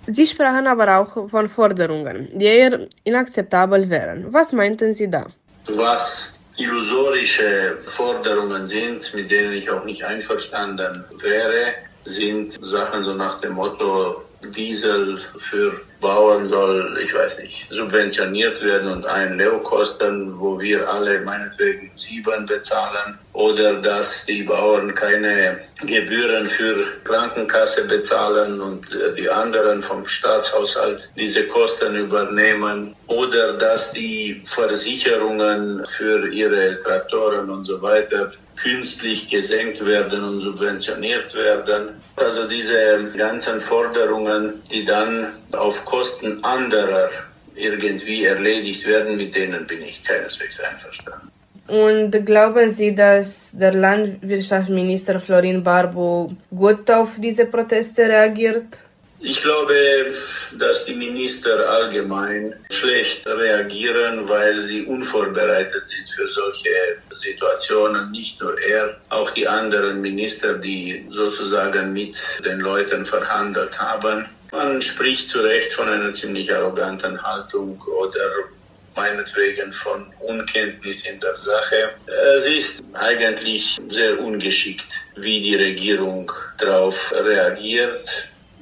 Sie 0.06 0.26
sprachen 0.26 0.66
aber 0.66 0.99
auch 0.99 1.28
von 1.28 1.49
Forderungen, 1.49 2.30
die 2.38 2.47
eher 2.47 2.87
inakzeptabel 3.04 3.90
wären. 3.90 4.32
Was 4.32 4.52
meinten 4.52 4.94
Sie 4.94 5.11
da? 5.11 5.26
Was 5.68 6.38
illusorische 6.58 7.78
Forderungen 7.86 8.66
sind, 8.66 9.14
mit 9.14 9.30
denen 9.30 9.52
ich 9.52 9.70
auch 9.70 9.84
nicht 9.84 10.04
einverstanden 10.04 11.04
wäre, 11.20 11.74
sind 12.04 12.56
Sachen 12.60 13.04
so 13.04 13.14
nach 13.14 13.40
dem 13.40 13.54
Motto, 13.54 14.22
Diesel 14.42 15.20
für 15.38 15.80
Bauern 16.00 16.48
soll, 16.48 16.98
ich 17.02 17.12
weiß 17.12 17.38
nicht, 17.40 17.68
subventioniert 17.70 18.62
werden 18.62 18.92
und 18.92 19.06
ein 19.06 19.36
Leo 19.36 19.58
kosten, 19.58 20.38
wo 20.38 20.60
wir 20.60 20.88
alle 20.88 21.20
meinetwegen 21.20 21.90
sieben 21.94 22.46
bezahlen. 22.46 23.18
Oder 23.32 23.74
dass 23.74 24.26
die 24.26 24.42
Bauern 24.42 24.94
keine 24.94 25.58
Gebühren 25.84 26.48
für 26.48 26.86
Krankenkasse 27.04 27.86
bezahlen 27.86 28.60
und 28.60 28.86
die 29.16 29.30
anderen 29.30 29.80
vom 29.80 30.06
Staatshaushalt 30.06 31.10
diese 31.16 31.46
Kosten 31.46 31.96
übernehmen. 31.96 32.94
Oder 33.06 33.54
dass 33.54 33.92
die 33.92 34.42
Versicherungen 34.44 35.84
für 35.86 36.28
ihre 36.28 36.78
Traktoren 36.78 37.48
und 37.50 37.64
so 37.64 37.80
weiter 37.80 38.32
künstlich 38.60 39.28
gesenkt 39.28 39.84
werden 39.84 40.24
und 40.24 40.40
subventioniert 40.40 41.34
werden. 41.34 41.90
Also 42.16 42.48
diese 42.48 43.10
ganzen 43.16 43.60
Forderungen, 43.60 44.62
die 44.70 44.84
dann 44.84 45.32
auf 45.52 45.84
Kosten 45.84 46.42
anderer 46.44 47.10
irgendwie 47.54 48.24
erledigt 48.24 48.86
werden, 48.86 49.16
mit 49.16 49.34
denen 49.34 49.66
bin 49.66 49.82
ich 49.82 50.04
keineswegs 50.04 50.60
einverstanden. 50.60 51.30
Und 51.66 52.12
glauben 52.24 52.70
Sie, 52.70 52.94
dass 52.94 53.50
der 53.52 53.74
Landwirtschaftsminister 53.74 55.20
Florin 55.20 55.62
Barbu 55.62 56.30
gut 56.50 56.90
auf 56.90 57.10
diese 57.18 57.44
Proteste 57.44 58.08
reagiert? 58.08 58.78
Ich 59.20 59.42
glaube, 59.42 59.74
dass 60.58 60.84
die 60.84 60.94
Minister 60.94 61.68
allgemein 61.68 62.54
schlecht 62.70 63.26
reagieren, 63.26 64.28
weil 64.28 64.62
sie 64.62 64.84
unvorbereitet 64.84 65.86
sind 65.88 66.08
für 66.08 66.28
solche 66.28 66.70
Situationen. 67.16 68.12
Nicht 68.12 68.40
nur 68.40 68.58
er, 68.60 68.96
auch 69.08 69.30
die 69.32 69.46
anderen 69.46 70.00
Minister, 70.00 70.54
die 70.54 71.04
sozusagen 71.10 71.92
mit 71.92 72.16
den 72.44 72.60
Leuten 72.60 73.04
verhandelt 73.04 73.76
haben. 73.78 74.26
Man 74.50 74.80
spricht 74.80 75.28
zu 75.28 75.40
Recht 75.40 75.72
von 75.72 75.88
einer 75.88 76.12
ziemlich 76.14 76.52
arroganten 76.52 77.22
Haltung 77.22 77.82
oder 77.82 78.30
meinetwegen 78.96 79.72
von 79.72 80.06
Unkenntnis 80.20 81.04
in 81.06 81.20
der 81.20 81.38
Sache. 81.38 81.90
Es 82.36 82.46
ist 82.46 82.82
eigentlich 82.94 83.78
sehr 83.88 84.18
ungeschickt, 84.18 84.90
wie 85.16 85.42
die 85.42 85.54
Regierung 85.54 86.32
darauf 86.56 87.12
reagiert. 87.12 88.08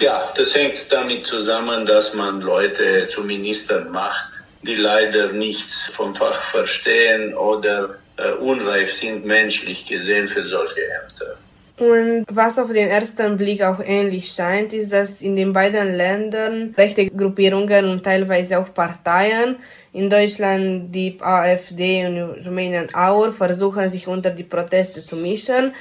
Ja, 0.00 0.32
das 0.36 0.54
hängt 0.54 0.90
damit 0.90 1.24
zusammen, 1.24 1.86
dass 1.86 2.12
man 2.14 2.40
Leute 2.40 3.06
zu 3.08 3.22
Ministern 3.22 3.90
macht, 3.90 4.28
die 4.62 4.74
leider 4.74 5.32
nichts 5.32 5.88
vom 5.92 6.14
Fach 6.14 6.42
verstehen 6.50 7.34
oder 7.34 7.96
äh, 8.16 8.32
unreif 8.32 8.92
sind, 8.92 9.24
menschlich 9.24 9.86
gesehen, 9.86 10.28
für 10.28 10.44
solche 10.44 10.82
Ämter. 10.82 11.38
Und 11.78 12.24
was 12.30 12.58
auf 12.58 12.72
den 12.72 12.88
ersten 12.88 13.36
Blick 13.36 13.62
auch 13.62 13.80
ähnlich 13.84 14.32
scheint, 14.32 14.72
ist, 14.72 14.90
dass 14.90 15.20
in 15.20 15.36
den 15.36 15.52
beiden 15.52 15.94
Ländern 15.94 16.74
rechte 16.76 17.06
Gruppierungen 17.10 17.90
und 17.90 18.02
teilweise 18.02 18.58
auch 18.58 18.72
Parteien, 18.72 19.56
in 19.92 20.08
Deutschland 20.08 20.94
die 20.94 21.18
AfD 21.20 22.06
und 22.06 22.16
in 22.16 22.46
Rumänien 22.46 22.94
auch, 22.94 23.32
versuchen 23.32 23.90
sich 23.90 24.06
unter 24.06 24.30
die 24.30 24.44
Proteste 24.44 25.04
zu 25.04 25.16
mischen. 25.16 25.74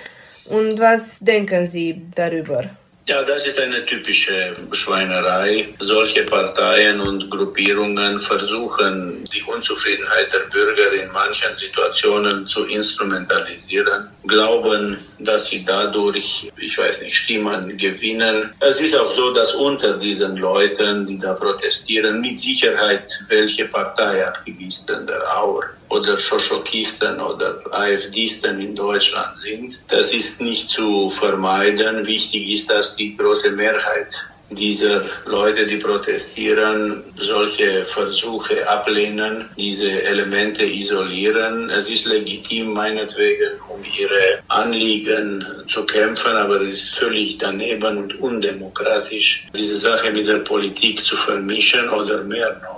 Und 0.50 0.80
was 0.80 1.20
denken 1.20 1.66
Sie 1.66 2.02
darüber? 2.14 2.70
Ja, 3.08 3.22
das 3.22 3.46
ist 3.46 3.60
eine 3.60 3.86
typische 3.86 4.56
Schweinerei. 4.72 5.68
Solche 5.78 6.24
Parteien 6.24 7.00
und 7.00 7.30
Gruppierungen 7.30 8.18
versuchen, 8.18 9.24
die 9.32 9.44
Unzufriedenheit 9.44 10.34
der 10.34 10.50
Bürger 10.52 10.92
in 10.92 11.12
manchen 11.12 11.56
Situationen 11.56 12.48
zu 12.48 12.66
instrumentalisieren, 12.66 14.10
glauben, 14.26 14.98
dass 15.20 15.46
sie 15.46 15.64
dadurch, 15.64 16.52
ich 16.58 16.78
weiß 16.80 17.04
nicht, 17.04 17.16
Stimmen 17.16 17.78
gewinnen. 17.78 18.52
Es 18.60 18.82
ist 18.82 18.98
auch 18.98 19.12
so, 19.12 19.32
dass 19.32 19.54
unter 19.54 20.00
diesen 20.00 20.38
Leuten, 20.38 21.06
die 21.06 21.20
da 21.20 21.34
protestieren, 21.34 22.22
mit 22.22 22.40
Sicherheit 22.40 23.08
welche 23.30 23.66
Parteiaktivisten 23.66 25.06
der 25.06 25.22
Auer 25.38 25.66
oder 25.90 26.18
Schoschokisten 26.18 27.20
oder 27.20 27.60
AfDisten 27.72 28.60
in 28.60 28.76
Deutschland 28.76 29.40
sind. 29.40 29.80
Das 29.88 30.14
ist 30.14 30.42
nicht 30.42 30.70
zu 30.70 31.10
vermeiden. 31.10 32.06
Wichtig 32.06 32.50
ist, 32.50 32.70
dass 32.70 32.96
die 32.96 33.16
große 33.16 33.52
Mehrheit 33.52 34.14
dieser 34.50 35.02
Leute, 35.26 35.66
die 35.66 35.78
protestieren, 35.78 37.04
solche 37.18 37.84
Versuche 37.84 38.68
ablehnen, 38.68 39.50
diese 39.58 39.90
Elemente 40.04 40.64
isolieren. 40.64 41.70
Es 41.70 41.90
ist 41.90 42.06
legitim, 42.06 42.74
meinetwegen, 42.74 43.54
um 43.68 43.84
ihre 43.98 44.40
Anliegen 44.48 45.46
zu 45.68 45.84
kämpfen, 45.86 46.36
aber 46.36 46.62
es 46.62 46.74
ist 46.74 47.00
völlig 47.00 47.38
daneben 47.38 47.98
und 47.98 48.20
undemokratisch, 48.20 49.48
diese 49.56 49.78
Sache 49.78 50.12
mit 50.12 50.28
der 50.28 50.40
Politik 50.40 51.04
zu 51.04 51.16
vermischen 51.16 51.90
oder 51.90 52.24
mehr 52.24 52.62
noch 52.64 52.75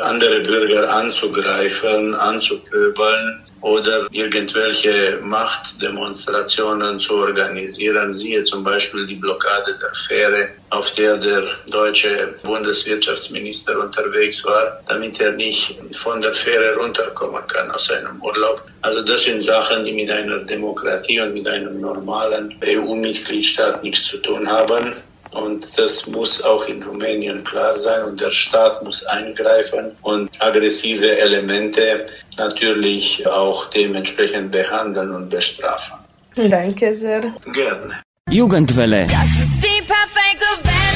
andere 0.00 0.40
Bürger 0.40 0.90
anzugreifen, 0.90 2.14
anzupöbeln 2.14 3.44
oder 3.60 4.06
irgendwelche 4.10 5.18
Machtdemonstrationen 5.22 6.98
zu 6.98 7.16
organisieren. 7.16 8.14
Siehe 8.14 8.42
zum 8.42 8.64
Beispiel 8.64 9.06
die 9.06 9.16
Blockade 9.16 9.76
der 9.80 9.92
Fähre, 9.92 10.48
auf 10.70 10.90
der 10.94 11.16
der 11.16 11.42
deutsche 11.70 12.34
Bundeswirtschaftsminister 12.42 13.78
unterwegs 13.78 14.44
war, 14.44 14.80
damit 14.88 15.20
er 15.20 15.32
nicht 15.32 15.76
von 15.92 16.20
der 16.20 16.32
Fähre 16.34 16.76
runterkommen 16.76 17.46
kann 17.48 17.70
aus 17.70 17.86
seinem 17.86 18.20
Urlaub. 18.22 18.62
Also 18.82 19.02
das 19.02 19.24
sind 19.24 19.42
Sachen, 19.42 19.84
die 19.84 19.92
mit 19.92 20.10
einer 20.10 20.38
Demokratie 20.38 21.20
und 21.20 21.34
mit 21.34 21.46
einem 21.46 21.80
normalen 21.80 22.54
EU-Mitgliedstaat 22.64 23.82
nichts 23.82 24.04
zu 24.04 24.16
tun 24.18 24.48
haben. 24.48 24.94
Und 25.32 25.78
das 25.78 26.06
muss 26.06 26.42
auch 26.42 26.66
in 26.66 26.82
Rumänien 26.82 27.44
klar 27.44 27.78
sein 27.78 28.04
und 28.04 28.20
der 28.20 28.30
Staat 28.30 28.82
muss 28.82 29.04
eingreifen 29.06 29.92
und 30.02 30.28
aggressive 30.40 31.18
Elemente 31.18 32.06
natürlich 32.36 33.26
auch 33.26 33.70
dementsprechend 33.70 34.50
behandeln 34.50 35.14
und 35.14 35.28
bestrafen. 35.30 35.94
Danke 36.34 36.94
sehr. 36.94 37.20
Gerne. 37.52 38.02
Jugendwelle. 38.28 39.06
Das 39.06 39.30
ist 39.42 39.62
die 39.62 39.82
perfekte 39.82 40.46
Welle. 40.62 40.89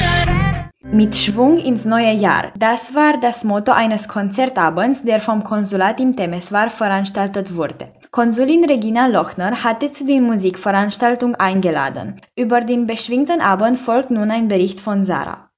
Mit 0.91 1.15
Schwung 1.15 1.57
ins 1.57 1.83
neue 1.83 2.13
Jahr. 2.13 2.51
Das 2.57 2.93
war 2.93 3.19
das 3.19 3.43
Motto 3.43 3.71
eines 3.71 4.07
Konzertabends, 4.07 5.03
der 5.03 5.19
vom 5.19 5.43
Konsulat 5.43 5.99
im 5.99 6.15
Temeswar 6.15 6.69
veranstaltet 6.69 7.55
wurde. 7.55 7.87
Konsulin 8.11 8.63
Regina 8.65 9.07
Lochner 9.07 9.63
hatte 9.63 9.91
zu 9.91 10.05
der 10.05 10.21
Musikveranstaltung 10.21 11.35
eingeladen. 11.35 12.21
Über 12.35 12.61
den 12.61 12.85
beschwingten 12.85 13.41
Abend 13.41 13.79
folgt 13.79 14.11
nun 14.11 14.29
ein 14.29 14.47
Bericht 14.47 14.79
von 14.79 15.03
Sarah. 15.03 15.49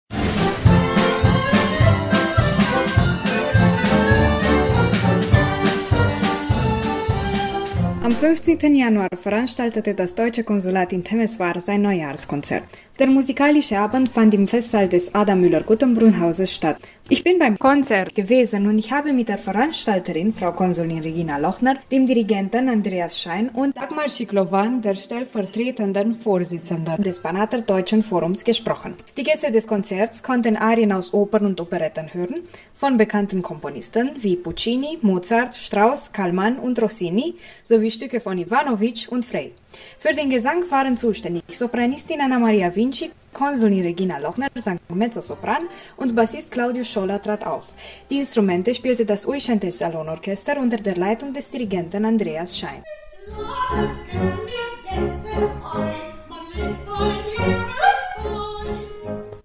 Am 8.08 8.14
15. 8.14 8.74
Januar 8.74 9.10
veranstaltete 9.22 9.94
das 9.94 10.16
deutsche 10.16 10.46
Konsulat 10.46 10.94
in 10.94 11.04
Temeswar 11.04 11.60
sein 11.60 11.82
Neujahrskonzert. 11.82 12.64
Der 13.00 13.06
musikalische 13.06 13.78
Abend 13.78 14.10
fand 14.10 14.34
im 14.34 14.48
Festsaal 14.48 14.90
des 14.90 15.14
Adam 15.14 15.40
Müller-Guttenbrunn-Hauses 15.42 16.52
statt. 16.52 16.78
Ich 17.10 17.24
bin 17.24 17.38
beim 17.38 17.58
Konzert 17.58 18.16
gewesen 18.16 18.68
und 18.68 18.80
ich 18.80 18.92
habe 18.92 19.14
mit 19.14 19.30
der 19.30 19.38
Veranstalterin, 19.38 20.34
Frau 20.34 20.52
Konsulin 20.52 21.00
Regina 21.00 21.38
Lochner, 21.38 21.76
dem 21.92 22.08
Dirigenten 22.08 22.68
Andreas 22.68 23.22
Schein 23.22 23.50
und 23.50 23.78
Dagmar 23.78 24.10
Schiklowan, 24.10 24.82
der 24.82 24.96
stellvertretenden 24.96 26.16
Vorsitzenden 26.16 27.02
des 27.02 27.22
Banater 27.22 27.62
Deutschen 27.62 28.02
Forums, 28.02 28.44
gesprochen. 28.44 28.96
Die 29.16 29.24
Gäste 29.24 29.52
des 29.52 29.68
Konzerts 29.68 30.24
konnten 30.24 30.58
Arien 30.58 30.92
aus 30.92 31.14
Opern 31.14 31.46
und 31.46 31.62
Operetten 31.62 32.14
hören, 32.14 32.42
von 32.74 32.98
bekannten 32.98 33.42
Komponisten 33.42 34.12
wie 34.18 34.36
Puccini, 34.36 34.98
Mozart, 35.02 35.54
Strauss, 35.56 36.12
Kallmann 36.12 36.58
und 36.58 36.82
Rossini, 36.82 37.36
sowie 37.64 37.92
Stücke 37.92 38.20
von 38.20 38.38
Ivanovic 38.38 39.08
und 39.10 39.24
Frey. 39.24 39.54
Für 39.98 40.14
den 40.14 40.30
Gesang 40.30 40.70
waren 40.72 40.98
zuständig 40.98 41.44
Sopranistin 41.50 42.20
Anna 42.22 42.40
Maria 42.40 42.76
Vinci, 42.88 43.12
Konsulin 43.34 43.84
Regina 43.84 44.18
Lochner 44.18 44.48
sang 44.56 44.80
Mezzosopran 44.88 45.68
und 45.98 46.16
Bassist 46.16 46.54
Claudio 46.54 46.86
Schola 46.86 47.20
trat 47.20 47.46
auf. 47.46 47.66
Die 48.10 48.20
Instrumente 48.20 48.74
spielte 48.74 49.06
das 49.06 49.28
Uischente 49.28 49.70
Salonorchester 49.74 50.58
unter 50.58 50.78
der 50.78 50.96
Leitung 50.96 51.34
des 51.34 51.52
Dirigenten 51.52 52.06
Andreas 52.06 52.58
Schein. 52.58 52.82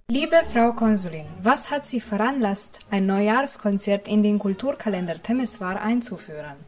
Liebe 0.08 0.40
Frau 0.52 0.72
Konsulin, 0.72 1.26
was 1.42 1.68
hat 1.72 1.84
Sie 1.84 2.00
veranlasst, 2.00 2.78
ein 2.92 3.06
Neujahrskonzert 3.06 4.06
in 4.06 4.22
den 4.22 4.38
Kulturkalender 4.38 5.20
Temeswar 5.20 5.82
einzuführen? 5.82 6.58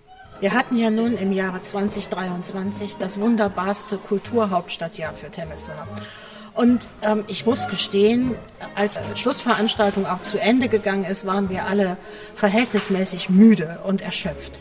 Wir 0.41 0.53
hatten 0.53 0.77
ja 0.77 0.91
nun 0.91 1.17
im 1.17 1.33
Jahre 1.33 1.61
2023 1.61 2.97
das 2.97 3.21
wunderbarste 3.21 3.97
Kulturhauptstadtjahr 3.97 5.15
für 5.15 5.31
Temeswar. 5.31 5.87
Und 6.55 6.87
ähm, 7.03 7.25
ich 7.27 7.47
muss 7.47 7.69
gestehen, 7.69 8.37
als 8.77 9.01
Schlussveranstaltung 9.17 10.07
auch 10.07 10.21
zu 10.21 10.39
Ende 10.39 10.69
gegangen 10.69 11.05
ist, 11.05 11.27
waren 11.27 11.51
wir 11.51 11.67
alle 11.67 11.97
verhältnismäßig 12.37 13.29
müde 13.29 13.81
und 13.85 14.01
erschöpft. 14.01 14.53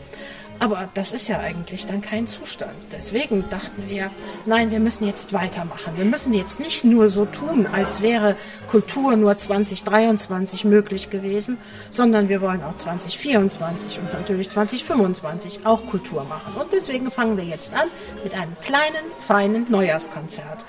Aber 0.60 0.88
das 0.94 1.12
ist 1.12 1.28
ja 1.28 1.40
eigentlich 1.40 1.86
dann 1.86 2.00
kein 2.00 2.26
Zustand. 2.26 2.74
Deswegen 2.92 3.48
dachten 3.50 3.84
wir, 3.88 4.10
nein, 4.46 4.70
wir 4.70 4.78
müssen 4.78 5.06
jetzt 5.06 5.32
weitermachen. 5.32 5.96
Wir 5.96 6.04
müssen 6.04 6.32
jetzt 6.32 6.60
nicht 6.60 6.84
nur 6.84 7.10
so 7.10 7.26
tun, 7.26 7.66
als 7.72 8.02
wäre 8.02 8.36
Kultur 8.68 9.16
nur 9.16 9.36
2023 9.36 10.64
möglich 10.64 11.10
gewesen, 11.10 11.58
sondern 11.90 12.28
wir 12.28 12.40
wollen 12.40 12.62
auch 12.62 12.76
2024 12.76 13.98
und 13.98 14.12
natürlich 14.12 14.48
2025 14.48 15.66
auch 15.66 15.84
Kultur 15.86 16.24
machen. 16.24 16.54
Und 16.54 16.72
deswegen 16.72 17.10
fangen 17.10 17.36
wir 17.36 17.44
jetzt 17.44 17.74
an 17.74 17.88
mit 18.22 18.34
einem 18.34 18.56
kleinen, 18.62 19.04
feinen 19.18 19.66
Neujahrskonzert. 19.70 20.64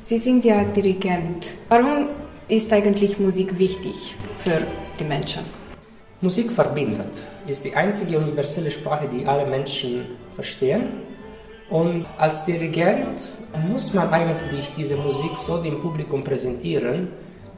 Sie 0.00 0.18
sind 0.18 0.44
ja 0.44 0.64
Dirigent. 0.64 1.46
Warum 1.68 2.10
ist 2.48 2.72
eigentlich 2.72 3.18
Musik 3.18 3.58
wichtig 3.58 4.14
für 4.38 4.62
die 5.00 5.04
Menschen? 5.04 5.44
Musik 6.20 6.52
verbindet, 6.52 7.12
ist 7.46 7.64
die 7.64 7.74
einzige 7.74 8.18
universelle 8.18 8.70
Sprache, 8.70 9.08
die 9.08 9.26
alle 9.26 9.46
Menschen 9.46 10.06
verstehen. 10.38 10.84
Und 11.68 12.06
als 12.16 12.44
Dirigent 12.44 13.18
muss 13.68 13.92
man 13.92 14.08
eigentlich 14.12 14.72
diese 14.76 14.96
Musik 14.96 15.32
so 15.36 15.60
dem 15.60 15.80
Publikum 15.80 16.22
präsentieren. 16.22 17.08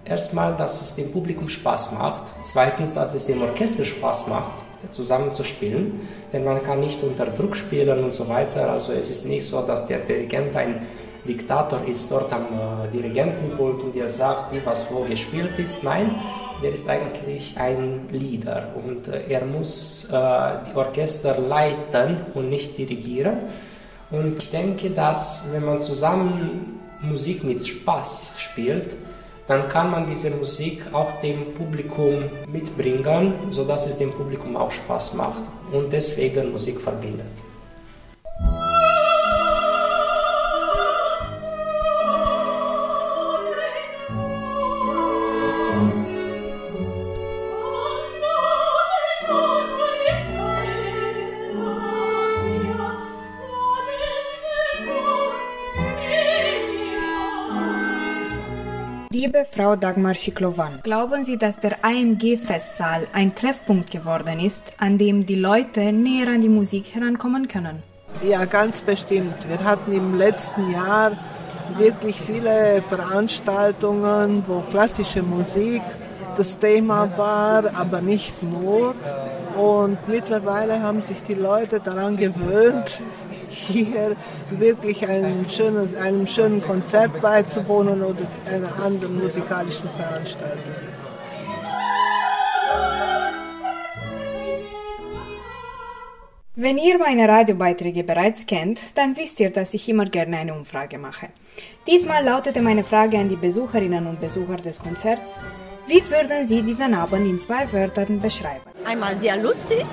Erstmal, 0.02 0.56
dass 0.56 0.80
es 0.80 0.96
dem 0.96 1.12
Publikum 1.12 1.46
Spaß 1.46 1.92
macht. 1.92 2.24
Zweitens, 2.42 2.94
dass 2.94 3.12
es 3.12 3.26
dem 3.26 3.42
Orchester 3.42 3.84
Spaß 3.84 4.28
macht, 4.28 4.54
zusammen 4.92 5.30
zu 5.34 5.44
spielen. 5.44 6.08
Denn 6.32 6.42
man 6.44 6.62
kann 6.62 6.80
nicht 6.80 7.02
unter 7.02 7.26
Druck 7.26 7.54
spielen 7.54 8.02
und 8.02 8.14
so 8.14 8.26
weiter. 8.28 8.72
Also 8.72 8.94
es 8.94 9.10
ist 9.10 9.26
nicht 9.26 9.46
so, 9.46 9.60
dass 9.60 9.86
der 9.86 9.98
Dirigent 9.98 10.56
ein 10.56 10.86
Diktator 11.26 11.84
ist 11.86 12.10
dort 12.10 12.32
am 12.32 12.44
äh, 12.44 12.90
Dirigentenpult 12.92 13.82
und 13.82 13.94
der 13.94 14.08
sagt, 14.08 14.52
wie 14.52 14.64
was 14.64 14.92
wo 14.92 15.04
gespielt 15.04 15.58
ist. 15.58 15.84
Nein, 15.84 16.14
der 16.62 16.72
ist 16.72 16.88
eigentlich 16.88 17.56
ein 17.58 18.08
Leader 18.10 18.74
und 18.74 19.08
äh, 19.08 19.24
er 19.28 19.44
muss 19.44 20.08
äh, 20.10 20.10
die 20.66 20.76
Orchester 20.76 21.38
leiten 21.38 22.16
und 22.34 22.48
nicht 22.48 22.76
dirigieren. 22.78 23.36
Und 24.10 24.38
ich 24.38 24.50
denke, 24.50 24.90
dass 24.90 25.50
wenn 25.52 25.64
man 25.64 25.80
zusammen 25.80 26.80
Musik 27.02 27.44
mit 27.44 27.66
Spaß 27.66 28.34
spielt, 28.38 28.96
dann 29.46 29.68
kann 29.68 29.90
man 29.90 30.06
diese 30.06 30.30
Musik 30.30 30.82
auch 30.92 31.20
dem 31.20 31.54
Publikum 31.54 32.24
mitbringen, 32.46 33.34
sodass 33.50 33.86
es 33.86 33.98
dem 33.98 34.12
Publikum 34.12 34.56
auch 34.56 34.70
Spaß 34.70 35.14
macht 35.14 35.42
und 35.72 35.92
deswegen 35.92 36.52
Musik 36.52 36.80
verbindet. 36.80 37.26
Frau 59.60 59.76
Dagmar 59.76 60.14
Schiklowan, 60.14 60.80
glauben 60.82 61.22
Sie, 61.22 61.36
dass 61.36 61.60
der 61.60 61.84
AMG-Festsaal 61.84 63.08
ein 63.12 63.34
Treffpunkt 63.34 63.90
geworden 63.90 64.40
ist, 64.40 64.72
an 64.78 64.96
dem 64.96 65.26
die 65.26 65.34
Leute 65.34 65.92
näher 65.92 66.28
an 66.28 66.40
die 66.40 66.48
Musik 66.48 66.94
herankommen 66.94 67.46
können? 67.46 67.82
Ja, 68.26 68.46
ganz 68.46 68.80
bestimmt. 68.80 69.34
Wir 69.46 69.62
hatten 69.62 69.92
im 69.92 70.16
letzten 70.16 70.70
Jahr 70.70 71.12
wirklich 71.76 72.18
viele 72.18 72.80
Veranstaltungen, 72.88 74.42
wo 74.46 74.60
klassische 74.70 75.22
Musik 75.22 75.82
das 76.38 76.58
Thema 76.58 77.18
war, 77.18 77.64
aber 77.74 78.00
nicht 78.00 78.42
nur. 78.42 78.94
Und 79.58 79.98
mittlerweile 80.08 80.80
haben 80.80 81.02
sich 81.02 81.22
die 81.28 81.34
Leute 81.34 81.80
daran 81.84 82.16
gewöhnt, 82.16 83.02
hier 83.50 84.16
wirklich 84.50 85.06
einem 85.06 85.48
schönen, 85.48 85.96
einem 85.96 86.26
schönen 86.26 86.62
Konzert 86.62 87.20
beizuwohnen 87.20 88.02
oder 88.02 88.26
einer 88.48 88.72
anderen 88.82 89.20
musikalischen 89.20 89.88
Veranstaltung. 89.90 90.74
Wenn 96.56 96.76
ihr 96.76 96.98
meine 96.98 97.26
Radiobeiträge 97.26 98.04
bereits 98.04 98.44
kennt, 98.44 98.96
dann 98.98 99.16
wisst 99.16 99.40
ihr, 99.40 99.50
dass 99.50 99.72
ich 99.72 99.88
immer 99.88 100.04
gerne 100.04 100.36
eine 100.36 100.52
Umfrage 100.52 100.98
mache. 100.98 101.28
Diesmal 101.86 102.22
lautete 102.22 102.60
meine 102.60 102.84
Frage 102.84 103.18
an 103.18 103.28
die 103.28 103.36
Besucherinnen 103.36 104.06
und 104.06 104.20
Besucher 104.20 104.56
des 104.56 104.78
Konzerts, 104.78 105.38
wie 105.86 106.02
würden 106.10 106.44
Sie 106.44 106.62
diesen 106.62 106.92
Abend 106.92 107.26
in 107.26 107.38
zwei 107.38 107.72
Wörtern 107.72 108.20
beschreiben? 108.20 108.60
Einmal 108.84 109.16
sehr 109.16 109.36
lustig 109.36 109.84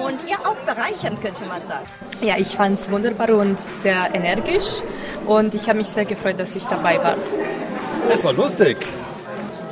und 0.00 0.28
ja 0.28 0.38
auch 0.44 0.56
bereichernd, 0.66 1.20
könnte 1.22 1.44
man 1.44 1.64
sagen. 1.64 1.86
Ja, 2.20 2.36
ich 2.38 2.56
fand 2.56 2.78
es 2.78 2.90
wunderbar 2.90 3.30
und 3.30 3.58
sehr 3.82 4.14
energisch 4.14 4.82
und 5.26 5.54
ich 5.54 5.68
habe 5.68 5.78
mich 5.78 5.88
sehr 5.88 6.04
gefreut, 6.04 6.38
dass 6.38 6.54
ich 6.54 6.64
dabei 6.66 7.02
war. 7.02 7.16
Es 8.10 8.22
war 8.24 8.32
lustig. 8.32 8.78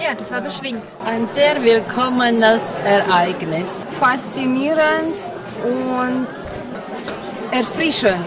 Ja, 0.01 0.15
das 0.17 0.33
war 0.33 0.41
beschwingt. 0.41 0.83
Ein 1.05 1.29
sehr 1.35 1.63
willkommenes 1.63 2.63
Ereignis. 2.85 3.85
Faszinierend 3.99 5.15
und 5.63 6.27
erfrischend. 7.51 8.25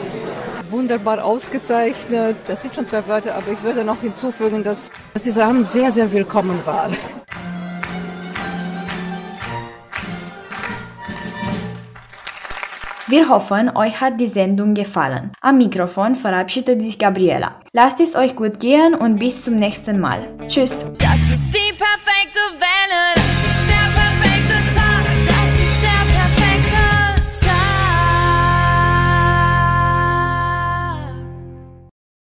Wunderbar 0.70 1.24
ausgezeichnet. 1.24 2.38
Das 2.48 2.62
sind 2.62 2.76
schon 2.76 2.86
zwei 2.86 3.08
Wörter, 3.08 3.36
aber 3.36 3.48
ich 3.52 3.64
würde 3.64 3.84
noch 3.84 4.02
hinzufügen, 4.02 4.64
dass, 4.64 4.92
dass 5.14 5.24
dieser 5.24 5.46
Abend 5.46 5.68
sehr, 5.68 5.92
sehr 5.92 6.12
willkommen 6.12 6.60
war. 6.66 6.90
Wir 13.14 13.30
hoffen, 13.30 13.70
euch 13.78 14.02
hat 14.02 14.20
die 14.20 14.26
Sendung 14.26 14.74
gefallen. 14.74 15.34
Am 15.40 15.60
Mikrofon 15.60 16.16
verabschiedet 16.16 16.82
sich 16.82 16.98
Gabriela. 16.98 17.60
Lasst 17.72 18.00
es 18.00 18.16
euch 18.16 18.36
gut 18.36 18.60
gehen 18.60 18.96
und 18.96 19.18
bis 19.18 19.44
zum 19.44 19.58
nächsten 19.58 20.00
Mal. 20.00 20.28
Tschüss. 20.48 20.84